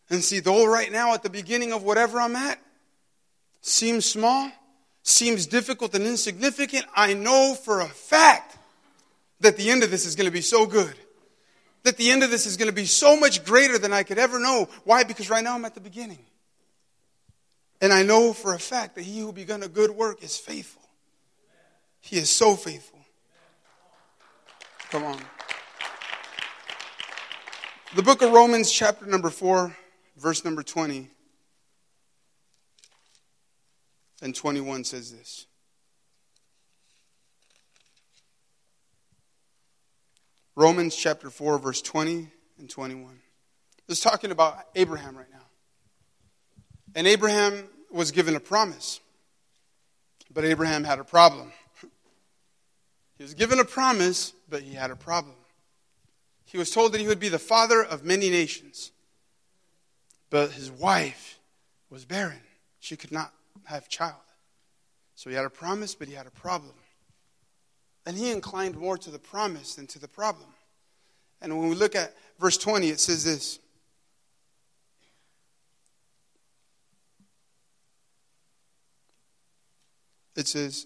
and 0.10 0.24
see, 0.24 0.40
though 0.40 0.66
right 0.66 0.90
now 0.90 1.14
at 1.14 1.22
the 1.22 1.30
beginning 1.30 1.74
of 1.74 1.84
whatever 1.84 2.22
I'm 2.22 2.38
at 2.38 2.62
seems 3.60 4.06
small, 4.06 4.50
seems 5.04 5.48
difficult 5.48 5.96
and 5.96 6.06
insignificant, 6.06 6.86
I 6.96 7.14
know 7.14 7.56
for 7.62 7.82
a 7.82 7.90
fact 7.90 8.58
that 9.42 9.58
the 9.58 9.70
end 9.70 9.84
of 9.84 9.92
this 9.92 10.06
is 10.06 10.16
going 10.16 10.30
to 10.30 10.32
be 10.32 10.40
so 10.40 10.66
good. 10.66 10.96
That 11.84 11.98
the 11.98 12.10
end 12.10 12.24
of 12.24 12.32
this 12.32 12.46
is 12.46 12.56
going 12.56 12.70
to 12.70 12.74
be 12.74 12.86
so 12.86 13.20
much 13.20 13.44
greater 13.44 13.78
than 13.78 13.92
I 13.92 14.04
could 14.04 14.18
ever 14.18 14.40
know. 14.40 14.70
Why? 14.86 15.04
Because 15.04 15.30
right 15.30 15.44
now 15.44 15.56
I'm 15.56 15.66
at 15.66 15.74
the 15.74 15.82
beginning. 15.82 16.24
And 17.82 17.92
I 17.92 18.04
know 18.04 18.32
for 18.32 18.54
a 18.54 18.60
fact 18.60 18.96
that 18.96 19.04
he 19.04 19.20
who 19.20 19.34
begun 19.34 19.62
a 19.62 19.68
good 19.68 19.92
work 19.92 20.24
is 20.24 20.38
faithful. 20.38 20.87
He 22.02 22.18
is 22.18 22.30
so 22.30 22.56
faithful. 22.56 23.00
Come 24.90 25.04
on. 25.04 25.20
The 27.96 28.04
book 28.04 28.22
of 28.22 28.32
Romans, 28.32 28.72
chapter 28.72 29.06
number 29.06 29.30
4, 29.30 29.76
verse 30.18 30.46
number 30.46 30.64
20 30.64 31.10
and 34.22 34.36
21 34.36 34.84
says 34.84 35.12
this. 35.12 35.46
Romans 40.56 40.96
chapter 40.96 41.30
4, 41.30 41.60
verse 41.60 41.82
20 41.82 42.30
and 42.58 42.70
21. 42.70 43.20
This 43.88 44.00
is 44.00 44.04
talking 44.04 44.32
about 44.32 44.58
Abraham 44.76 45.16
right 45.16 45.32
now. 45.32 45.46
And 46.96 47.06
Abraham 47.06 47.70
was 47.92 48.12
given 48.12 48.36
a 48.36 48.40
promise, 48.40 49.00
but 50.34 50.44
Abraham 50.44 50.84
had 50.84 51.00
a 51.00 51.04
problem. 51.04 51.54
He 53.18 53.24
was 53.24 53.34
given 53.34 53.60
a 53.60 53.66
promise, 53.66 54.34
but 54.48 54.62
he 54.62 54.74
had 54.74 54.92
a 54.92 54.96
problem. 54.96 55.36
He 56.46 56.58
was 56.58 56.72
told 56.72 56.94
that 56.94 57.02
he 57.02 57.08
would 57.08 57.20
be 57.20 57.30
the 57.30 57.40
father 57.40 57.84
of 57.84 58.06
many 58.06 58.30
nations. 58.30 58.92
But 60.30 60.52
his 60.52 60.72
wife 60.72 61.40
was 61.90 62.06
barren. 62.06 62.42
She 62.80 62.96
could 62.96 63.12
not 63.12 63.34
have 63.66 63.90
child. 63.90 64.16
So 65.16 65.30
he 65.30 65.36
had 65.36 65.46
a 65.46 65.50
promise, 65.50 65.96
but 65.96 66.08
he 66.08 66.14
had 66.14 66.28
a 66.28 66.32
problem. 66.32 66.74
And 68.06 68.16
he 68.16 68.32
inclined 68.32 68.78
more 68.78 68.98
to 68.98 69.10
the 69.10 69.20
promise 69.20 69.76
than 69.76 69.88
to 69.88 70.00
the 70.00 70.08
problem. 70.08 70.50
And 71.42 71.58
when 71.58 71.70
we 71.70 71.76
look 71.76 71.96
at 71.96 72.16
verse 72.40 72.58
20, 72.58 72.90
it 72.90 73.00
says 73.00 73.24
this. 73.24 73.60
It 80.36 80.48
says, 80.48 80.86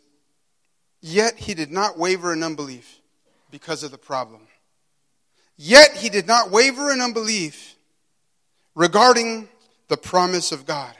Yet 1.02 1.38
he 1.38 1.56
did 1.56 1.72
not 1.72 1.98
waver 1.98 2.32
in 2.32 2.44
unbelief 2.44 3.00
because 3.50 3.84
of 3.84 3.92
the 3.92 3.98
problem. 3.98 4.42
Yet 5.58 5.96
he 5.96 6.10
did 6.10 6.28
not 6.28 6.52
waver 6.52 6.92
in 6.92 7.02
unbelief 7.02 7.76
regarding 8.76 9.50
the 9.90 9.98
promise 9.98 10.52
of 10.52 10.66
God, 10.66 10.96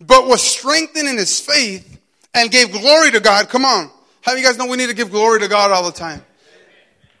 but 0.00 0.26
was 0.26 0.42
strengthened 0.42 1.08
in 1.08 1.16
his 1.16 1.38
faith 1.38 2.00
and 2.32 2.50
gave 2.50 2.72
glory 2.72 3.10
to 3.12 3.20
God. 3.20 3.48
Come 3.48 3.64
on. 3.64 3.90
How 4.22 4.34
you 4.34 4.42
guys 4.42 4.56
know 4.56 4.66
we 4.66 4.78
need 4.78 4.88
to 4.88 4.94
give 4.94 5.10
glory 5.10 5.40
to 5.40 5.48
God 5.48 5.70
all 5.70 5.84
the 5.84 5.92
time? 5.96 6.24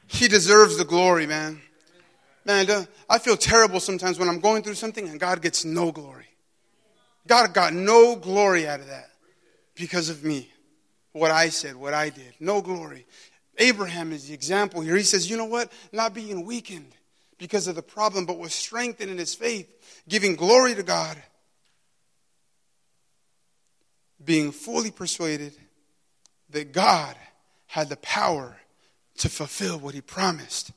He 0.06 0.26
deserves 0.26 0.78
the 0.78 0.84
glory, 0.84 1.26
man. 1.26 1.60
Man, 2.46 2.66
I 3.08 3.18
feel 3.18 3.36
terrible 3.36 3.80
sometimes 3.80 4.18
when 4.18 4.28
I'm 4.28 4.40
going 4.40 4.62
through 4.62 4.74
something 4.74 5.08
and 5.08 5.20
God 5.20 5.40
gets 5.40 5.64
no 5.64 5.92
glory. 5.92 6.26
God 7.26 7.54
got 7.54 7.72
no 7.72 8.16
glory 8.16 8.66
out 8.66 8.80
of 8.80 8.88
that 8.88 9.10
because 9.74 10.08
of 10.08 10.24
me 10.24 10.50
what 11.14 11.30
I 11.30 11.48
said, 11.48 11.76
what 11.76 11.94
I 11.94 12.10
did. 12.10 12.34
No 12.40 12.60
glory. 12.60 13.06
Abraham 13.56 14.12
is 14.12 14.28
the 14.28 14.34
example 14.34 14.80
here. 14.80 14.96
He 14.96 15.04
says, 15.04 15.30
you 15.30 15.36
know 15.36 15.44
what? 15.44 15.72
Not 15.92 16.12
being 16.12 16.44
weakened 16.44 16.92
because 17.38 17.68
of 17.68 17.76
the 17.76 17.82
problem, 17.82 18.26
but 18.26 18.36
was 18.36 18.52
strengthened 18.52 19.10
in 19.10 19.16
his 19.16 19.32
faith, 19.32 20.02
giving 20.08 20.34
glory 20.34 20.74
to 20.74 20.82
God, 20.82 21.16
being 24.22 24.50
fully 24.50 24.90
persuaded 24.90 25.52
that 26.50 26.72
God 26.72 27.14
had 27.66 27.88
the 27.88 27.96
power 27.98 28.56
to 29.18 29.28
fulfill 29.28 29.78
what 29.78 29.94
he 29.94 30.00
promised. 30.00 30.72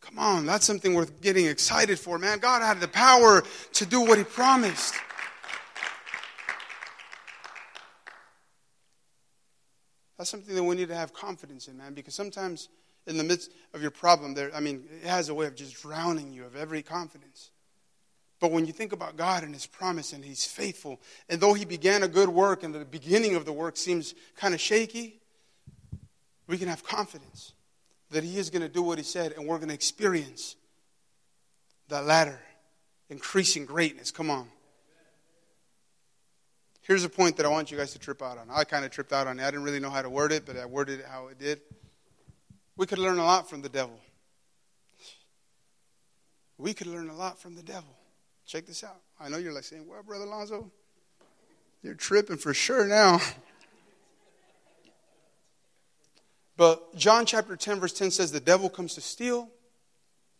Come 0.00 0.20
on, 0.20 0.46
that's 0.46 0.66
something 0.66 0.94
worth 0.94 1.20
getting 1.20 1.46
excited 1.46 1.98
for, 1.98 2.16
man. 2.16 2.38
God 2.38 2.62
had 2.62 2.78
the 2.78 2.88
power 2.88 3.42
to 3.72 3.86
do 3.86 4.02
what 4.02 4.18
he 4.18 4.24
promised. 4.24 4.94
That's 10.22 10.30
something 10.30 10.54
that 10.54 10.62
we 10.62 10.76
need 10.76 10.86
to 10.86 10.94
have 10.94 11.12
confidence 11.12 11.66
in, 11.66 11.76
man, 11.76 11.94
because 11.94 12.14
sometimes 12.14 12.68
in 13.08 13.18
the 13.18 13.24
midst 13.24 13.50
of 13.74 13.82
your 13.82 13.90
problem, 13.90 14.34
there, 14.34 14.54
I 14.54 14.60
mean, 14.60 14.84
it 15.02 15.08
has 15.08 15.30
a 15.30 15.34
way 15.34 15.46
of 15.46 15.56
just 15.56 15.82
drowning 15.82 16.32
you 16.32 16.44
of 16.44 16.54
every 16.54 16.80
confidence. 16.80 17.50
But 18.38 18.52
when 18.52 18.64
you 18.64 18.72
think 18.72 18.92
about 18.92 19.16
God 19.16 19.42
and 19.42 19.52
His 19.52 19.66
promise 19.66 20.12
and 20.12 20.24
He's 20.24 20.44
faithful, 20.44 21.00
and 21.28 21.40
though 21.40 21.54
He 21.54 21.64
began 21.64 22.04
a 22.04 22.08
good 22.08 22.28
work 22.28 22.62
and 22.62 22.72
the 22.72 22.84
beginning 22.84 23.34
of 23.34 23.44
the 23.44 23.52
work 23.52 23.76
seems 23.76 24.14
kind 24.36 24.54
of 24.54 24.60
shaky, 24.60 25.20
we 26.46 26.56
can 26.56 26.68
have 26.68 26.84
confidence 26.84 27.52
that 28.12 28.22
He 28.22 28.38
is 28.38 28.48
going 28.48 28.62
to 28.62 28.68
do 28.68 28.80
what 28.80 28.98
He 28.98 29.04
said 29.04 29.32
and 29.32 29.44
we're 29.48 29.56
going 29.56 29.70
to 29.70 29.74
experience 29.74 30.54
that 31.88 32.06
latter 32.06 32.38
increasing 33.10 33.66
greatness. 33.66 34.12
Come 34.12 34.30
on. 34.30 34.46
Here's 36.82 37.04
a 37.04 37.08
point 37.08 37.36
that 37.36 37.46
I 37.46 37.48
want 37.48 37.70
you 37.70 37.78
guys 37.78 37.92
to 37.92 37.98
trip 37.98 38.22
out 38.22 38.38
on. 38.38 38.48
I 38.50 38.64
kind 38.64 38.84
of 38.84 38.90
tripped 38.90 39.12
out 39.12 39.28
on 39.28 39.38
it. 39.38 39.42
I 39.42 39.46
didn't 39.46 39.62
really 39.62 39.78
know 39.78 39.90
how 39.90 40.02
to 40.02 40.10
word 40.10 40.32
it, 40.32 40.44
but 40.44 40.56
I 40.56 40.66
worded 40.66 41.00
it 41.00 41.06
how 41.06 41.28
it 41.28 41.38
did. 41.38 41.60
We 42.76 42.86
could 42.86 42.98
learn 42.98 43.18
a 43.18 43.24
lot 43.24 43.48
from 43.48 43.62
the 43.62 43.68
devil. 43.68 43.98
We 46.58 46.74
could 46.74 46.88
learn 46.88 47.08
a 47.08 47.14
lot 47.14 47.40
from 47.40 47.54
the 47.54 47.62
devil. 47.62 47.96
Check 48.46 48.66
this 48.66 48.82
out. 48.82 49.00
I 49.20 49.28
know 49.28 49.38
you're 49.38 49.52
like 49.52 49.64
saying, 49.64 49.86
Well, 49.86 50.02
Brother 50.02 50.24
Alonzo, 50.24 50.70
you're 51.82 51.94
tripping 51.94 52.36
for 52.36 52.52
sure 52.52 52.86
now. 52.86 53.20
But 56.54 56.94
John 56.94 57.24
chapter 57.26 57.56
10, 57.56 57.80
verse 57.80 57.94
10 57.94 58.10
says, 58.10 58.30
The 58.30 58.38
devil 58.38 58.68
comes 58.68 58.94
to 58.94 59.00
steal, 59.00 59.48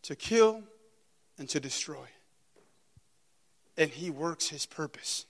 to 0.03 0.15
kill, 0.15 0.63
and 1.39 1.49
to 1.49 1.59
destroy. 1.59 2.07
And 3.77 3.91
he 3.91 4.11
works 4.11 4.49
his 4.49 4.67
purpose. 4.67 5.27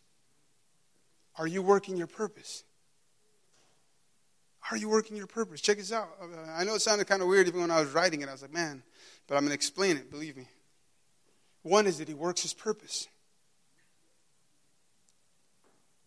Are 1.38 1.46
you 1.46 1.62
working 1.62 1.96
your 1.96 2.06
purpose? 2.06 2.64
Are 4.70 4.76
you 4.76 4.88
working 4.88 5.16
your 5.16 5.26
purpose? 5.26 5.60
Check 5.60 5.78
this 5.78 5.92
out. 5.92 6.08
Uh, 6.20 6.26
I 6.52 6.64
know 6.64 6.74
it 6.74 6.82
sounded 6.82 7.06
kind 7.06 7.20
of 7.20 7.28
weird 7.28 7.48
even 7.48 7.60
when 7.60 7.70
I 7.70 7.80
was 7.80 7.90
writing 7.90 8.22
it. 8.22 8.28
I 8.28 8.32
was 8.32 8.42
like, 8.42 8.52
man, 8.52 8.82
but 9.26 9.34
I'm 9.34 9.40
going 9.40 9.50
to 9.50 9.54
explain 9.54 9.96
it, 9.96 10.10
believe 10.10 10.36
me. 10.36 10.46
One 11.62 11.86
is 11.86 11.98
that 11.98 12.08
he 12.08 12.14
works 12.14 12.42
his 12.42 12.54
purpose. 12.54 13.08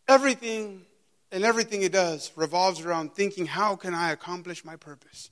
Everything 0.07 0.85
and 1.31 1.43
everything 1.43 1.81
he 1.81 1.89
does 1.89 2.31
revolves 2.35 2.81
around 2.81 3.13
thinking, 3.13 3.45
how 3.45 3.75
can 3.75 3.93
I 3.93 4.11
accomplish 4.11 4.63
my 4.63 4.75
purpose? 4.75 5.29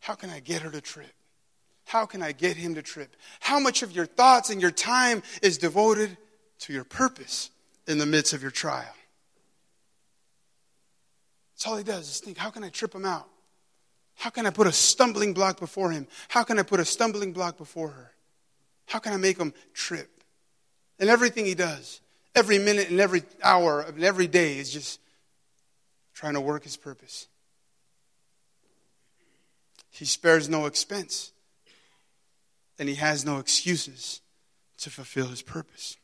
How 0.00 0.14
can 0.14 0.30
I 0.30 0.40
get 0.40 0.62
her 0.62 0.70
to 0.70 0.80
trip? 0.80 1.12
How 1.84 2.06
can 2.06 2.22
I 2.22 2.32
get 2.32 2.56
him 2.56 2.74
to 2.74 2.82
trip? 2.82 3.14
How 3.40 3.58
much 3.58 3.82
of 3.82 3.92
your 3.92 4.06
thoughts 4.06 4.50
and 4.50 4.60
your 4.60 4.70
time 4.70 5.22
is 5.42 5.58
devoted 5.58 6.16
to 6.60 6.72
your 6.72 6.84
purpose 6.84 7.50
in 7.86 7.98
the 7.98 8.06
midst 8.06 8.32
of 8.32 8.42
your 8.42 8.50
trial? 8.50 8.94
That's 11.58 11.66
all 11.66 11.76
he 11.76 11.82
does 11.82 12.08
is 12.08 12.20
think, 12.20 12.38
how 12.38 12.50
can 12.50 12.62
I 12.62 12.68
trip 12.68 12.94
him 12.94 13.04
out? 13.04 13.28
How 14.14 14.30
can 14.30 14.46
I 14.46 14.50
put 14.50 14.68
a 14.68 14.72
stumbling 14.72 15.34
block 15.34 15.58
before 15.58 15.90
him? 15.90 16.06
How 16.28 16.44
can 16.44 16.56
I 16.56 16.62
put 16.62 16.78
a 16.78 16.84
stumbling 16.84 17.32
block 17.32 17.58
before 17.58 17.88
her? 17.88 18.12
How 18.86 19.00
can 19.00 19.12
I 19.12 19.16
make 19.16 19.38
him 19.38 19.52
trip? 19.74 20.22
And 21.00 21.10
everything 21.10 21.46
he 21.46 21.56
does, 21.56 22.00
every 22.32 22.60
minute 22.60 22.90
and 22.90 23.00
every 23.00 23.24
hour 23.42 23.80
and 23.80 24.04
every 24.04 24.28
day 24.28 24.58
is 24.58 24.72
just 24.72 25.00
trying 26.14 26.34
to 26.34 26.40
work 26.40 26.62
his 26.62 26.76
purpose. 26.76 27.26
He 29.90 30.04
spares 30.04 30.48
no 30.48 30.66
expense, 30.66 31.32
and 32.78 32.88
he 32.88 32.94
has 32.94 33.24
no 33.24 33.38
excuses 33.38 34.20
to 34.78 34.90
fulfill 34.90 35.26
his 35.26 35.42
purpose. 35.42 35.96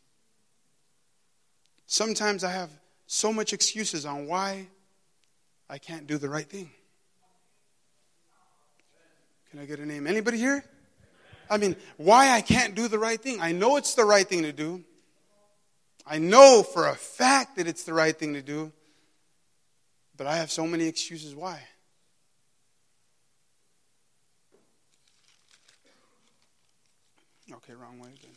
Sometimes 1.87 2.43
I 2.43 2.51
have 2.51 2.71
so 3.07 3.33
much 3.33 3.53
excuses 3.53 4.05
on 4.05 4.27
why 4.27 4.67
I 5.69 5.79
can't 5.79 6.07
do 6.07 6.19
the 6.19 6.29
right 6.29 6.49
thing. 6.49 6.71
Can 9.51 9.61
I 9.61 9.67
get 9.67 9.79
a 9.79 9.87
name? 9.87 10.07
Anybody 10.07 10.39
here? 10.39 10.65
I 11.49 11.59
mean, 11.59 11.77
why 11.97 12.31
I 12.31 12.41
can't 12.41 12.75
do 12.75 12.89
the 12.89 12.99
right 12.99 13.21
thing. 13.21 13.41
I 13.41 13.53
know 13.53 13.77
it's 13.77 13.95
the 13.95 14.05
right 14.05 14.27
thing 14.27 14.43
to 14.43 14.53
do. 14.53 14.83
I 16.07 16.19
know 16.19 16.63
for 16.63 16.89
a 16.89 16.95
fact 16.95 17.57
that 17.57 17.67
it's 17.67 17.85
the 17.85 17.95
right 17.95 18.17
thing 18.17 18.35
to 18.35 18.43
do. 18.43 18.73
But 20.17 20.27
I 20.27 20.37
have 20.37 20.51
so 20.51 20.67
many 20.67 20.87
excuses 20.87 21.35
why. 21.35 21.61
Okay, 27.53 27.75
wrong 27.75 27.99
way 27.99 28.09
then. 28.23 28.31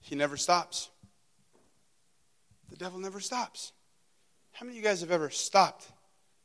He 0.00 0.16
never 0.16 0.36
stops. 0.36 0.89
Devil 2.80 2.98
never 2.98 3.20
stops. 3.20 3.72
How 4.52 4.64
many 4.64 4.78
of 4.78 4.82
you 4.82 4.88
guys 4.88 5.02
have 5.02 5.10
ever 5.10 5.28
stopped 5.28 5.86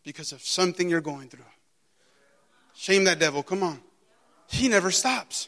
because 0.03 0.33
of 0.33 0.41
something 0.41 0.89
you're 0.89 0.99
going 0.99 1.29
through? 1.29 1.45
Shame 2.75 3.05
that 3.05 3.19
devil. 3.19 3.41
Come 3.41 3.63
on. 3.63 3.79
He 4.49 4.67
never 4.67 4.91
stops. 4.91 5.47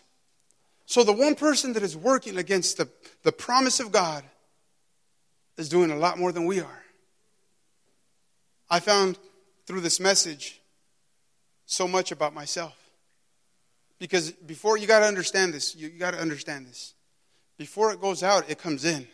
So 0.86 1.04
the 1.04 1.12
one 1.12 1.36
person 1.36 1.74
that 1.74 1.84
is 1.84 1.98
working 1.98 2.38
against 2.38 2.78
the, 2.78 2.88
the 3.24 3.34
promise 3.34 3.82
of 3.82 3.92
God 3.92 4.24
is 5.58 5.68
doing 5.68 5.92
a 5.92 5.98
lot 5.98 6.18
more 6.18 6.32
than 6.32 6.46
we 6.46 6.62
are. 6.62 6.84
I 8.70 8.80
found 8.80 9.20
through 9.66 9.82
this 9.82 10.00
message 10.00 10.62
so 11.66 11.86
much 11.86 12.14
about 12.14 12.34
myself. 12.34 12.78
Because 14.00 14.32
before, 14.32 14.78
you 14.78 14.88
got 14.88 15.00
to 15.00 15.06
understand 15.06 15.54
this. 15.54 15.76
You, 15.76 15.90
you 15.90 16.00
got 16.00 16.12
to 16.12 16.20
understand 16.22 16.66
this. 16.66 16.94
Before 17.58 17.92
it 17.92 18.00
goes 18.00 18.24
out, 18.24 18.50
it 18.50 18.58
comes 18.58 18.86
in. 18.86 19.06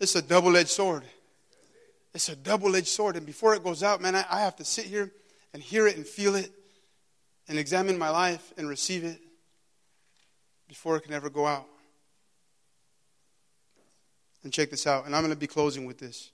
It's 0.00 0.16
a 0.16 0.22
double 0.22 0.56
edged 0.56 0.70
sword. 0.70 1.04
It's 2.14 2.28
a 2.28 2.36
double 2.36 2.74
edged 2.74 2.88
sword. 2.88 3.16
And 3.16 3.26
before 3.26 3.54
it 3.54 3.62
goes 3.62 3.82
out, 3.82 4.00
man, 4.00 4.16
I, 4.16 4.24
I 4.30 4.40
have 4.40 4.56
to 4.56 4.64
sit 4.64 4.86
here 4.86 5.12
and 5.52 5.62
hear 5.62 5.86
it 5.86 5.96
and 5.96 6.06
feel 6.06 6.34
it 6.34 6.50
and 7.48 7.58
examine 7.58 7.98
my 7.98 8.10
life 8.10 8.52
and 8.56 8.68
receive 8.68 9.04
it 9.04 9.20
before 10.68 10.96
it 10.96 11.02
can 11.02 11.12
ever 11.12 11.28
go 11.28 11.46
out. 11.46 11.66
And 14.42 14.52
check 14.52 14.70
this 14.70 14.86
out, 14.86 15.04
and 15.04 15.14
I'm 15.14 15.20
going 15.20 15.34
to 15.34 15.38
be 15.38 15.46
closing 15.46 15.84
with 15.84 15.98
this. 15.98 16.30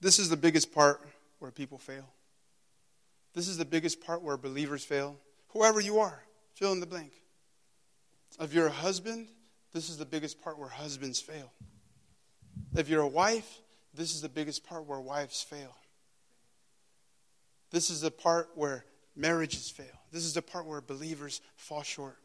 This 0.00 0.18
is 0.18 0.30
the 0.30 0.36
biggest 0.36 0.72
part 0.72 1.06
where 1.40 1.50
people 1.50 1.76
fail. 1.76 2.08
This 3.34 3.48
is 3.48 3.58
the 3.58 3.66
biggest 3.66 4.00
part 4.00 4.22
where 4.22 4.38
believers 4.38 4.82
fail. 4.82 5.18
Whoever 5.48 5.78
you 5.78 5.98
are, 5.98 6.22
fill 6.54 6.72
in 6.72 6.80
the 6.80 6.86
blank. 6.86 7.12
If 8.40 8.54
you're 8.54 8.68
a 8.68 8.72
husband, 8.72 9.28
this 9.76 9.90
is 9.90 9.98
the 9.98 10.06
biggest 10.06 10.40
part 10.40 10.58
where 10.58 10.70
husbands 10.70 11.20
fail. 11.20 11.52
If 12.74 12.88
you're 12.88 13.02
a 13.02 13.06
wife, 13.06 13.60
this 13.92 14.14
is 14.14 14.22
the 14.22 14.28
biggest 14.30 14.64
part 14.64 14.86
where 14.86 14.98
wives 14.98 15.42
fail. 15.42 15.76
This 17.70 17.90
is 17.90 18.00
the 18.00 18.10
part 18.10 18.48
where 18.54 18.86
marriages 19.14 19.68
fail. 19.68 20.00
This 20.10 20.24
is 20.24 20.32
the 20.32 20.40
part 20.40 20.64
where 20.64 20.80
believers 20.80 21.42
fall 21.56 21.82
short. 21.82 22.16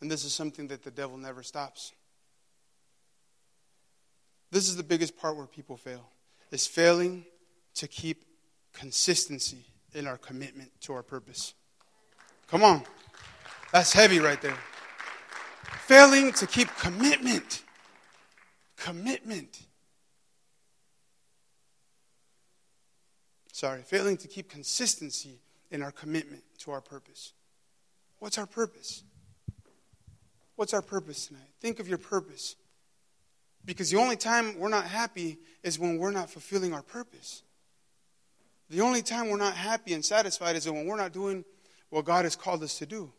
And 0.00 0.10
this 0.10 0.24
is 0.24 0.32
something 0.32 0.68
that 0.68 0.82
the 0.82 0.90
devil 0.90 1.18
never 1.18 1.42
stops. 1.42 1.92
This 4.50 4.66
is 4.66 4.78
the 4.78 4.82
biggest 4.82 5.18
part 5.18 5.36
where 5.36 5.46
people 5.46 5.76
fail. 5.76 6.08
Is 6.50 6.66
failing 6.66 7.26
to 7.74 7.86
keep 7.86 8.24
consistency 8.72 9.66
in 9.92 10.06
our 10.06 10.16
commitment 10.16 10.70
to 10.80 10.94
our 10.94 11.02
purpose. 11.02 11.52
Come 12.48 12.62
on. 12.62 12.84
That's 13.70 13.92
heavy 13.92 14.18
right 14.18 14.40
there. 14.40 14.56
Failing 15.86 16.32
to 16.32 16.46
keep 16.46 16.68
commitment. 16.78 17.62
Commitment. 18.78 19.60
Sorry, 23.52 23.82
failing 23.82 24.16
to 24.16 24.28
keep 24.28 24.48
consistency 24.48 25.40
in 25.70 25.82
our 25.82 25.92
commitment 25.92 26.42
to 26.60 26.70
our 26.70 26.80
purpose. 26.80 27.34
What's 28.18 28.38
our 28.38 28.46
purpose? 28.46 29.02
What's 30.56 30.72
our 30.72 30.80
purpose 30.80 31.26
tonight? 31.26 31.50
Think 31.60 31.80
of 31.80 31.86
your 31.86 31.98
purpose. 31.98 32.56
Because 33.66 33.90
the 33.90 33.98
only 33.98 34.16
time 34.16 34.58
we're 34.58 34.70
not 34.70 34.86
happy 34.86 35.36
is 35.62 35.78
when 35.78 35.98
we're 35.98 36.12
not 36.12 36.30
fulfilling 36.30 36.72
our 36.72 36.82
purpose. 36.82 37.42
The 38.70 38.80
only 38.80 39.02
time 39.02 39.28
we're 39.28 39.36
not 39.36 39.54
happy 39.54 39.92
and 39.92 40.02
satisfied 40.02 40.56
is 40.56 40.66
when 40.68 40.86
we're 40.86 40.96
not 40.96 41.12
doing 41.12 41.44
what 41.90 42.06
God 42.06 42.24
has 42.24 42.36
called 42.36 42.62
us 42.62 42.78
to 42.78 42.86
do. 42.86 43.12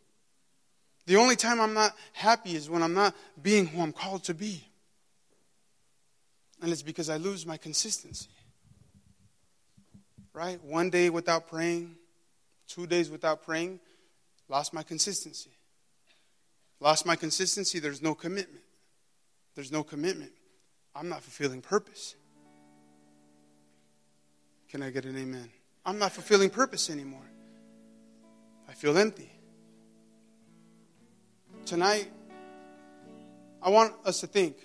The 1.06 1.16
only 1.16 1.36
time 1.36 1.60
I'm 1.60 1.74
not 1.74 1.92
happy 2.12 2.56
is 2.56 2.68
when 2.68 2.82
I'm 2.82 2.94
not 2.94 3.14
being 3.40 3.66
who 3.66 3.80
I'm 3.80 3.92
called 3.92 4.24
to 4.24 4.34
be. 4.34 4.68
And 6.60 6.72
it's 6.72 6.82
because 6.82 7.08
I 7.08 7.16
lose 7.16 7.46
my 7.46 7.56
consistency. 7.56 8.30
Right? 10.32 10.62
One 10.64 10.90
day 10.90 11.08
without 11.10 11.48
praying, 11.48 11.94
two 12.66 12.86
days 12.86 13.08
without 13.08 13.44
praying, 13.44 13.78
lost 14.48 14.74
my 14.74 14.82
consistency. 14.82 15.50
Lost 16.80 17.06
my 17.06 17.16
consistency, 17.16 17.78
there's 17.78 18.02
no 18.02 18.14
commitment. 18.14 18.64
There's 19.54 19.72
no 19.72 19.82
commitment. 19.82 20.32
I'm 20.94 21.08
not 21.08 21.22
fulfilling 21.22 21.62
purpose. 21.62 22.16
Can 24.68 24.82
I 24.82 24.90
get 24.90 25.04
an 25.04 25.16
amen? 25.16 25.48
I'm 25.84 25.98
not 25.98 26.12
fulfilling 26.12 26.50
purpose 26.50 26.90
anymore. 26.90 27.30
I 28.68 28.72
feel 28.72 28.98
empty. 28.98 29.30
Tonight, 31.66 32.08
I 33.60 33.70
want 33.70 33.92
us 34.04 34.20
to 34.20 34.28
think, 34.28 34.56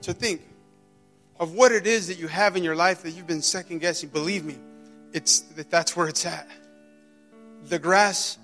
to 0.00 0.14
think 0.14 0.40
of 1.38 1.52
what 1.52 1.70
it 1.70 1.86
is 1.86 2.08
that 2.08 2.18
you 2.18 2.28
have 2.28 2.56
in 2.56 2.64
your 2.64 2.74
life 2.74 3.02
that 3.02 3.10
you've 3.10 3.26
been 3.26 3.42
second 3.42 3.80
guessing. 3.80 4.08
Believe 4.08 4.42
me, 4.42 4.56
it's 5.12 5.40
that 5.40 5.70
that's 5.70 5.94
where 5.94 6.08
it's 6.08 6.24
at. 6.24 6.48
The 7.64 7.78
grass 7.78 8.38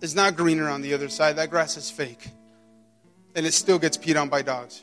is 0.00 0.14
not 0.14 0.34
greener 0.34 0.66
on 0.66 0.80
the 0.80 0.94
other 0.94 1.10
side. 1.10 1.36
That 1.36 1.50
grass 1.50 1.76
is 1.76 1.90
fake. 1.90 2.30
And 3.34 3.44
it 3.44 3.52
still 3.52 3.78
gets 3.78 3.98
peed 3.98 4.18
on 4.18 4.30
by 4.30 4.40
dogs. 4.40 4.82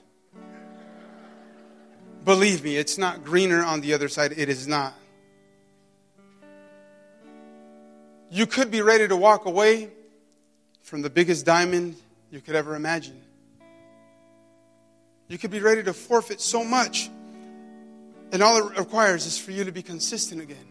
Believe 2.24 2.64
me, 2.64 2.78
it's 2.78 3.00
not 3.00 3.24
greener 3.24 3.64
on 3.64 3.82
the 3.82 3.96
other 3.96 4.10
side. 4.10 4.34
It 4.38 4.48
is 4.48 4.68
not. 4.68 4.94
You 8.30 8.46
could 8.46 8.70
be 8.70 8.84
ready 8.84 9.08
to 9.08 9.16
walk 9.16 9.46
away 9.46 9.90
from 10.90 11.04
the 11.04 11.10
biggest 11.10 11.46
diamond 11.46 11.96
you 12.32 12.42
could 12.42 12.56
ever 12.56 12.76
imagine. 12.76 13.22
You 15.28 15.38
could 15.38 15.52
be 15.52 15.60
ready 15.60 15.84
to 15.84 15.94
forfeit 15.94 16.42
so 16.42 16.64
much. 16.64 17.12
And 18.32 18.42
all 18.42 18.58
it 18.58 18.80
requires 18.80 19.28
is 19.28 19.38
for 19.38 19.52
you 19.52 19.64
to 19.66 19.72
be 19.72 19.84
consistent 19.84 20.42
again 20.42 20.66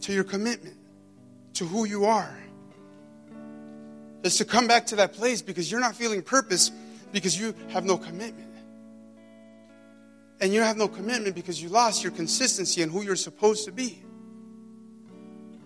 to 0.00 0.14
your 0.14 0.24
commitment, 0.24 0.78
to 1.54 1.66
who 1.66 1.84
you 1.84 2.06
are. 2.06 2.38
Is 4.22 4.38
to 4.38 4.46
come 4.46 4.66
back 4.66 4.86
to 4.86 4.96
that 4.96 5.12
place 5.12 5.42
because 5.42 5.70
you're 5.70 5.80
not 5.80 5.94
feeling 5.94 6.22
purpose 6.22 6.70
because 7.12 7.38
you 7.38 7.54
have 7.68 7.84
no 7.84 7.98
commitment. 7.98 8.54
And 10.40 10.54
you 10.54 10.62
have 10.62 10.78
no 10.78 10.88
commitment 10.88 11.34
because 11.34 11.62
you 11.62 11.68
lost 11.68 12.02
your 12.02 12.12
consistency 12.12 12.80
and 12.80 12.90
who 12.90 13.02
you're 13.02 13.14
supposed 13.14 13.66
to 13.66 13.72
be. 13.72 14.02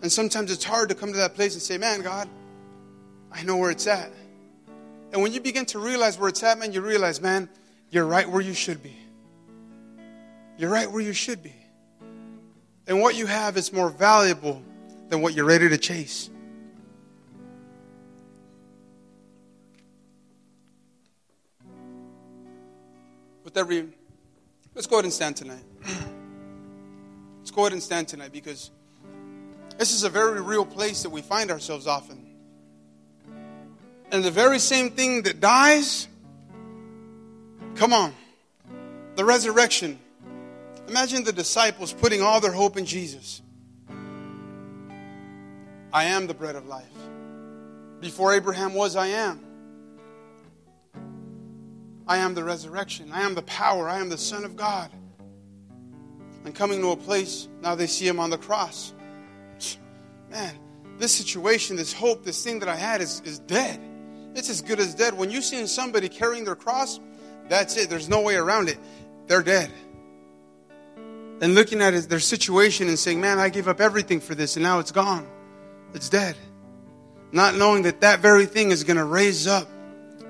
And 0.02 0.10
sometimes 0.10 0.50
it's 0.50 0.64
hard 0.64 0.88
to 0.88 0.96
come 0.96 1.12
to 1.12 1.18
that 1.18 1.36
place 1.36 1.54
and 1.54 1.62
say, 1.62 1.78
Man, 1.78 2.02
God, 2.02 2.28
I 3.32 3.42
know 3.42 3.56
where 3.56 3.70
it's 3.70 3.86
at. 3.86 4.12
And 5.12 5.22
when 5.22 5.32
you 5.32 5.40
begin 5.40 5.66
to 5.66 5.78
realize 5.78 6.18
where 6.18 6.28
it's 6.28 6.42
at, 6.42 6.58
man, 6.58 6.72
you 6.72 6.80
realize, 6.80 7.20
man, 7.20 7.48
you're 7.90 8.06
right 8.06 8.28
where 8.28 8.40
you 8.40 8.54
should 8.54 8.82
be. 8.82 8.96
You're 10.56 10.70
right 10.70 10.90
where 10.90 11.02
you 11.02 11.12
should 11.12 11.42
be. 11.42 11.54
And 12.86 13.00
what 13.00 13.16
you 13.16 13.26
have 13.26 13.56
is 13.56 13.72
more 13.72 13.90
valuable 13.90 14.62
than 15.08 15.22
what 15.22 15.34
you're 15.34 15.46
ready 15.46 15.68
to 15.68 15.78
chase. 15.78 16.30
With 23.42 23.56
every, 23.56 23.88
let's 24.74 24.86
go 24.86 24.96
ahead 24.96 25.04
and 25.04 25.12
stand 25.12 25.36
tonight. 25.36 25.64
Let's 27.38 27.50
go 27.50 27.62
ahead 27.62 27.72
and 27.72 27.82
stand 27.82 28.06
tonight 28.06 28.32
because 28.32 28.70
this 29.76 29.92
is 29.92 30.04
a 30.04 30.08
very 30.08 30.40
real 30.40 30.64
place 30.64 31.02
that 31.02 31.10
we 31.10 31.22
find 31.22 31.50
ourselves 31.50 31.88
often. 31.88 32.29
And 34.12 34.24
the 34.24 34.30
very 34.30 34.58
same 34.58 34.90
thing 34.90 35.22
that 35.22 35.40
dies, 35.40 36.08
come 37.76 37.92
on, 37.92 38.12
the 39.14 39.24
resurrection. 39.24 39.98
Imagine 40.88 41.22
the 41.22 41.32
disciples 41.32 41.92
putting 41.92 42.20
all 42.20 42.40
their 42.40 42.52
hope 42.52 42.76
in 42.76 42.86
Jesus. 42.86 43.40
I 45.92 46.04
am 46.04 46.26
the 46.26 46.34
bread 46.34 46.56
of 46.56 46.66
life. 46.66 46.84
Before 48.00 48.32
Abraham 48.34 48.74
was, 48.74 48.96
I 48.96 49.08
am. 49.08 49.40
I 52.08 52.16
am 52.16 52.34
the 52.34 52.42
resurrection. 52.42 53.12
I 53.12 53.22
am 53.22 53.34
the 53.36 53.42
power. 53.42 53.88
I 53.88 54.00
am 54.00 54.08
the 54.08 54.18
Son 54.18 54.44
of 54.44 54.56
God. 54.56 54.90
And 56.44 56.54
coming 56.54 56.80
to 56.80 56.90
a 56.90 56.96
place, 56.96 57.46
now 57.62 57.76
they 57.76 57.86
see 57.86 58.08
him 58.08 58.18
on 58.18 58.30
the 58.30 58.38
cross. 58.38 58.92
Man, 60.30 60.58
this 60.98 61.12
situation, 61.12 61.76
this 61.76 61.92
hope, 61.92 62.24
this 62.24 62.42
thing 62.42 62.58
that 62.60 62.68
I 62.68 62.76
had 62.76 63.00
is, 63.00 63.20
is 63.24 63.38
dead. 63.40 63.80
It's 64.34 64.48
as 64.48 64.62
good 64.62 64.80
as 64.80 64.94
dead. 64.94 65.16
When 65.16 65.30
you 65.30 65.42
see 65.42 65.66
somebody 65.66 66.08
carrying 66.08 66.44
their 66.44 66.54
cross, 66.54 67.00
that's 67.48 67.76
it. 67.76 67.90
There's 67.90 68.08
no 68.08 68.20
way 68.20 68.36
around 68.36 68.68
it. 68.68 68.78
They're 69.26 69.42
dead. 69.42 69.70
And 71.40 71.54
looking 71.54 71.80
at 71.80 71.94
their 72.08 72.20
situation 72.20 72.88
and 72.88 72.98
saying, 72.98 73.20
Man, 73.20 73.38
I 73.38 73.48
gave 73.48 73.66
up 73.66 73.80
everything 73.80 74.20
for 74.20 74.34
this 74.34 74.56
and 74.56 74.62
now 74.62 74.78
it's 74.78 74.92
gone. 74.92 75.26
It's 75.94 76.08
dead. 76.08 76.36
Not 77.32 77.54
knowing 77.54 77.82
that 77.82 78.00
that 78.00 78.20
very 78.20 78.46
thing 78.46 78.70
is 78.70 78.84
going 78.84 78.96
to 78.96 79.04
raise 79.04 79.46
up 79.46 79.68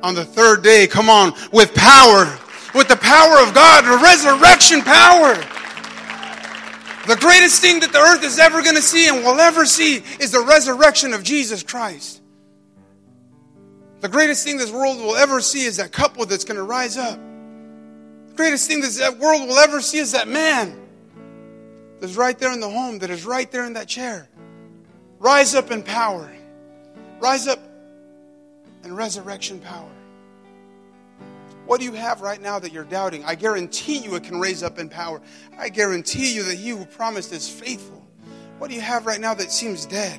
on 0.03 0.15
the 0.15 0.25
third 0.25 0.63
day. 0.63 0.87
Come 0.87 1.09
on, 1.09 1.33
with 1.53 1.75
power, 1.75 2.25
with 2.75 2.89
the 2.89 2.97
power 2.97 3.43
of 3.43 3.55
God, 3.55 3.85
the 3.85 4.03
resurrection 4.03 4.83
power. 4.83 5.35
The 7.07 7.17
greatest 7.17 7.61
thing 7.61 7.81
that 7.81 7.93
the 7.93 7.99
earth 7.99 8.23
is 8.23 8.39
ever 8.39 8.63
going 8.63 8.77
to 8.77 8.83
see 8.83 9.09
and 9.09 9.25
will 9.25 9.41
ever 9.41 9.65
see 9.65 9.97
is 10.21 10.33
the 10.33 10.43
resurrection 10.43 11.15
of 11.15 11.23
Jesus 11.23 11.63
Christ. 11.63 12.20
The 14.01 14.09
greatest 14.09 14.45
thing 14.45 14.57
this 14.57 14.71
world 14.71 14.99
will 14.99 15.17
ever 15.17 15.41
see 15.41 15.65
is 15.65 15.77
that 15.77 15.93
couple 15.93 16.25
that's 16.25 16.45
going 16.45 16.57
to 16.57 16.63
rise 16.63 16.97
up. 16.97 17.19
The 18.29 18.35
greatest 18.35 18.67
thing 18.67 18.81
that 18.81 19.19
world 19.19 19.47
will 19.47 19.59
ever 19.59 19.81
see 19.83 19.99
is 19.99 20.13
that 20.13 20.27
man 20.27 20.81
that's 22.01 22.17
right 22.17 22.39
there 22.39 22.53
in 22.53 22.61
the 22.61 22.69
home, 22.69 22.99
that 23.01 23.11
is 23.11 23.27
right 23.27 23.51
there 23.51 23.67
in 23.67 23.75
that 23.75 23.89
chair. 23.89 24.29
Rise 25.19 25.55
up 25.55 25.71
in 25.71 25.83
power. 25.83 26.33
Rise 27.21 27.47
up 27.47 27.59
in 28.85 28.97
resurrection 28.97 29.61
power. 29.61 29.91
What 31.67 31.79
do 31.79 31.85
you 31.85 31.93
have 31.93 32.23
right 32.23 32.41
now 32.41 32.59
that 32.59 32.73
you're 32.73 32.85
doubting? 32.85 33.23
I 33.27 33.35
guarantee 33.35 33.99
you 33.99 34.15
it 34.15 34.25
can 34.25 34.41
raise 34.41 34.63
up 34.63 34.79
in 34.79 34.89
power. 34.89 35.21
I 35.59 35.69
guarantee 35.69 36.35
you 36.35 36.43
that 36.45 36.57
he 36.57 36.71
who 36.71 36.87
promised 36.87 37.33
is 37.33 37.49
faithful. 37.49 38.03
What 38.59 38.71
do 38.71 38.75
you 38.75 38.81
have 38.81 39.05
right 39.05 39.21
now 39.21 39.35
that 39.35 39.53
seems 39.53 39.85
dead? 39.85 40.19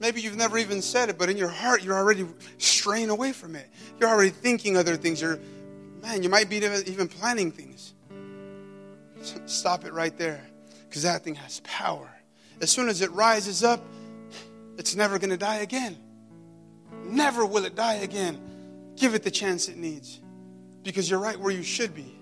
Maybe 0.00 0.20
you've 0.20 0.36
never 0.36 0.58
even 0.58 0.80
said 0.80 1.08
it, 1.08 1.18
but 1.18 1.28
in 1.28 1.36
your 1.36 1.48
heart, 1.48 1.82
you're 1.82 1.96
already 1.96 2.26
straying 2.58 3.10
away 3.10 3.32
from 3.32 3.56
it. 3.56 3.68
You're 3.98 4.08
already 4.08 4.30
thinking 4.30 4.76
other 4.76 4.96
things. 4.96 5.20
You're, 5.20 5.40
man, 6.02 6.22
you 6.22 6.28
might 6.28 6.48
be 6.48 6.56
even 6.56 7.08
planning 7.08 7.50
things. 7.50 7.94
Stop 9.46 9.84
it 9.84 9.92
right 9.92 10.16
there 10.16 10.40
because 10.88 11.02
that 11.02 11.22
thing 11.22 11.34
has 11.34 11.60
power. 11.64 12.08
As 12.60 12.70
soon 12.70 12.88
as 12.88 13.02
it 13.02 13.10
rises 13.12 13.64
up, 13.64 13.84
it's 14.76 14.94
never 14.94 15.18
going 15.18 15.30
to 15.30 15.36
die 15.36 15.56
again. 15.56 15.96
Never 17.04 17.44
will 17.44 17.64
it 17.64 17.74
die 17.74 17.94
again. 17.94 18.40
Give 18.96 19.14
it 19.14 19.22
the 19.24 19.30
chance 19.30 19.68
it 19.68 19.76
needs 19.76 20.20
because 20.84 21.10
you're 21.10 21.20
right 21.20 21.38
where 21.38 21.52
you 21.52 21.62
should 21.62 21.94
be. 21.94 22.14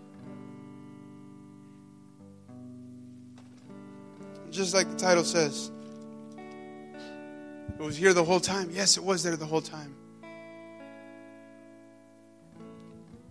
Just 4.51 4.75
like 4.75 4.89
the 4.91 4.97
title 4.97 5.25
says, 5.25 5.71
it 7.79 7.83
was 7.83 7.97
here 7.97 8.13
the 8.13 8.25
whole 8.25 8.41
time. 8.41 8.71
Yes, 8.73 8.97
it 8.97 9.05
was 9.05 9.23
there 9.23 9.37
the 9.37 9.47
whole 9.47 9.61
time. 9.61 9.95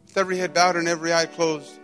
With 0.06 0.18
every 0.18 0.38
head 0.38 0.54
bowed 0.54 0.76
and 0.76 0.88
every 0.88 1.14
eye 1.14 1.26
closed. 1.26 1.80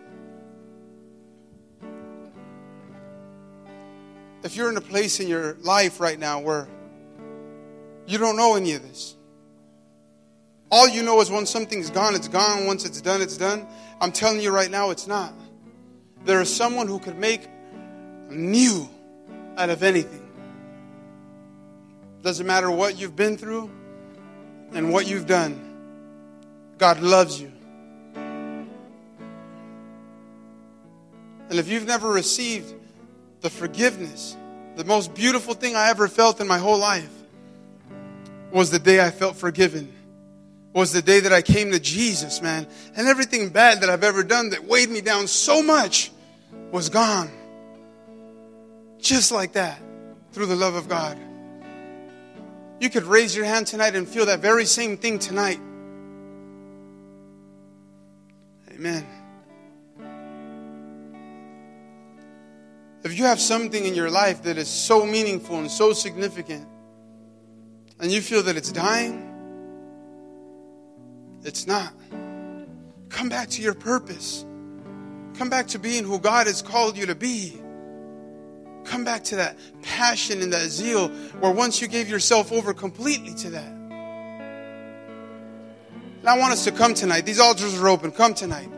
If 4.44 4.56
you're 4.56 4.70
in 4.70 4.78
a 4.78 4.82
place 4.82 5.20
in 5.20 5.28
your 5.28 5.56
life 5.62 6.00
right 6.00 6.18
now 6.18 6.40
where 6.40 6.68
you 8.08 8.18
don't 8.18 8.38
know 8.38 8.56
any 8.56 8.74
of 8.74 8.82
this, 8.82 9.16
all 10.72 10.88
you 10.88 11.04
know 11.04 11.20
is 11.20 11.30
when 11.30 11.46
something's 11.46 11.90
gone, 11.90 12.16
it's 12.16 12.28
gone. 12.30 12.66
Once 12.66 12.86
it's 12.86 13.02
done, 13.02 13.22
it's 13.22 13.38
done. 13.38 13.68
I'm 14.00 14.12
telling 14.12 14.40
you 14.40 14.52
right 14.52 14.72
now, 14.72 14.90
it's 14.90 15.06
not. 15.06 15.34
There 16.24 16.40
is 16.42 16.54
someone 16.54 16.88
who 16.88 17.00
could 17.00 17.18
make 17.18 17.48
new 18.30 18.90
out 19.58 19.70
of 19.70 19.84
anything. 19.84 20.21
Doesn't 22.22 22.46
matter 22.46 22.70
what 22.70 23.00
you've 23.00 23.16
been 23.16 23.38
through 23.38 23.70
and 24.74 24.94
what 24.94 25.08
you've 25.08 25.26
done. 25.26 25.68
God 26.78 27.00
loves 27.00 27.42
you. 27.42 27.52
And 31.50 31.60
if 31.60 31.68
you've 31.68 31.86
never 31.86 32.10
received 32.10 32.74
the 33.42 33.50
forgiveness, 33.50 34.38
the 34.76 34.86
most 34.86 35.14
beautiful 35.14 35.54
thing 35.54 35.76
I 35.76 35.90
ever 35.90 36.08
felt 36.08 36.40
in 36.40 36.48
my 36.48 36.58
whole 36.58 36.78
life 36.78 37.10
was 38.52 38.72
the 38.72 38.80
day 38.80 39.06
I 39.06 39.12
felt 39.12 39.36
forgiven. 39.36 39.92
Was 40.74 40.94
the 40.94 41.02
day 41.02 41.20
that 41.20 41.34
I 41.34 41.42
came 41.42 41.72
to 41.72 41.80
Jesus, 41.80 42.42
man. 42.42 42.66
And 42.96 43.08
everything 43.08 43.50
bad 43.50 43.82
that 43.82 43.90
I've 43.90 44.06
ever 44.06 44.24
done 44.24 44.52
that 44.52 44.64
weighed 44.64 44.90
me 44.90 45.02
down 45.02 45.28
so 45.28 45.62
much 45.62 46.12
was 46.72 46.88
gone. 46.88 47.30
Just 49.00 49.32
like 49.32 49.54
that, 49.54 49.82
through 50.32 50.46
the 50.46 50.56
love 50.56 50.76
of 50.76 50.88
God. 50.88 51.18
You 52.82 52.90
could 52.90 53.04
raise 53.04 53.36
your 53.36 53.46
hand 53.46 53.68
tonight 53.68 53.96
and 53.96 54.08
feel 54.08 54.26
that 54.26 54.40
very 54.40 54.66
same 54.66 54.98
thing 54.98 55.20
tonight. 55.20 55.60
Amen. 58.72 59.06
If 63.04 63.16
you 63.20 63.26
have 63.26 63.40
something 63.40 63.86
in 63.86 63.94
your 63.94 64.10
life 64.10 64.42
that 64.44 64.58
is 64.58 64.68
so 64.68 65.06
meaningful 65.06 65.60
and 65.60 65.70
so 65.70 65.94
significant, 65.94 66.68
and 68.00 68.12
you 68.12 68.20
feel 68.20 68.42
that 68.42 68.58
it's 68.58 68.72
dying, 68.72 69.28
it's 71.44 71.68
not. 71.68 71.94
Come 73.10 73.30
back 73.30 73.50
to 73.50 73.62
your 73.62 73.76
purpose. 73.76 74.44
Come 75.36 75.52
back 75.52 75.68
to 75.68 75.78
being 75.78 76.04
who 76.04 76.18
God 76.18 76.48
has 76.48 76.64
called 76.64 76.98
you 76.98 77.06
to 77.06 77.16
be. 77.16 77.61
Come 78.84 79.04
back 79.04 79.24
to 79.26 79.36
that 79.38 79.58
passion 79.82 80.42
and 80.42 80.52
that 80.54 80.70
zeal 80.70 81.10
where 81.40 81.52
once 81.52 81.82
you 81.82 81.88
gave 81.88 82.10
yourself 82.10 82.52
over 82.52 82.74
completely 82.74 83.34
to 83.36 83.50
that. 83.52 83.72
And 86.22 86.30
I 86.30 86.38
want 86.38 86.54
us 86.54 86.64
to 86.66 86.72
come 86.72 86.94
tonight. 86.94 87.26
These 87.26 87.40
altars 87.40 87.80
are 87.80 87.88
open. 87.88 88.12
Come 88.12 88.34
tonight. 88.34 88.70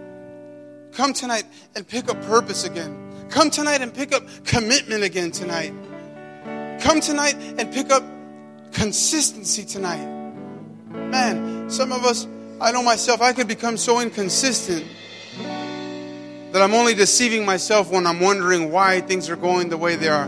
Come 0.93 1.14
tonight 1.14 1.45
and 1.76 1.88
pick 1.88 2.10
up 2.10 2.22
purpose 2.24 2.64
again. 2.64 3.28
Come 3.30 3.49
tonight 3.49 3.82
and 3.82 3.93
pick 3.93 4.14
up 4.14 4.24
commitment 4.45 5.04
again 5.04 5.32
tonight. 5.32 5.74
Come 6.82 7.01
tonight 7.01 7.36
and 7.58 7.72
pick 7.74 7.91
up 7.91 8.04
consistency 8.72 9.66
tonight. 9.66 10.06
Man, 10.89 11.70
some 11.70 11.91
of 11.91 12.06
us, 12.06 12.28
I 12.62 12.72
know 12.72 12.84
myself, 12.84 13.22
I 13.22 13.34
could 13.34 13.47
become 13.47 13.78
so 13.78 13.99
inconsistent 13.99 14.86
that 16.54 16.62
I'm 16.62 16.76
only 16.76 16.93
deceiving 16.93 17.45
myself 17.45 17.91
when 17.91 18.06
I'm 18.06 18.20
wondering 18.20 18.72
why 18.72 19.01
things 19.01 19.28
are 19.28 19.36
going 19.36 19.70
the 19.70 19.78
way 19.78 19.95
they 19.95 20.08
are. 20.08 20.28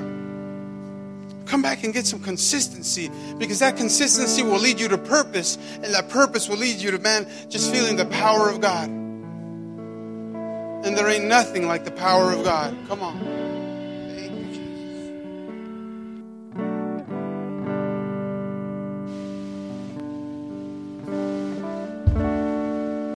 Come 1.46 1.62
back 1.62 1.84
and 1.84 1.94
get 1.94 2.08
some 2.08 2.20
consistency 2.20 3.12
because 3.38 3.60
that 3.60 3.78
consistency 3.78 4.42
will 4.42 4.58
lead 4.58 4.80
you 4.80 4.88
to 4.88 4.98
purpose, 4.98 5.60
and 5.76 5.94
that 5.94 6.10
purpose 6.10 6.50
will 6.50 6.58
lead 6.58 6.78
you 6.78 6.90
to, 6.90 6.98
man, 6.98 7.28
just 7.48 7.72
feeling 7.72 7.96
the 7.96 8.08
power 8.08 8.50
of 8.50 8.60
God. 8.60 8.90
And 8.90 10.98
there 10.98 11.08
ain't 11.08 11.26
nothing 11.26 11.68
like 11.68 11.86
the 11.86 11.92
power 11.92 12.32
of 12.32 12.44
God. 12.44 12.76
Come 12.88 13.04
on. 13.04 13.55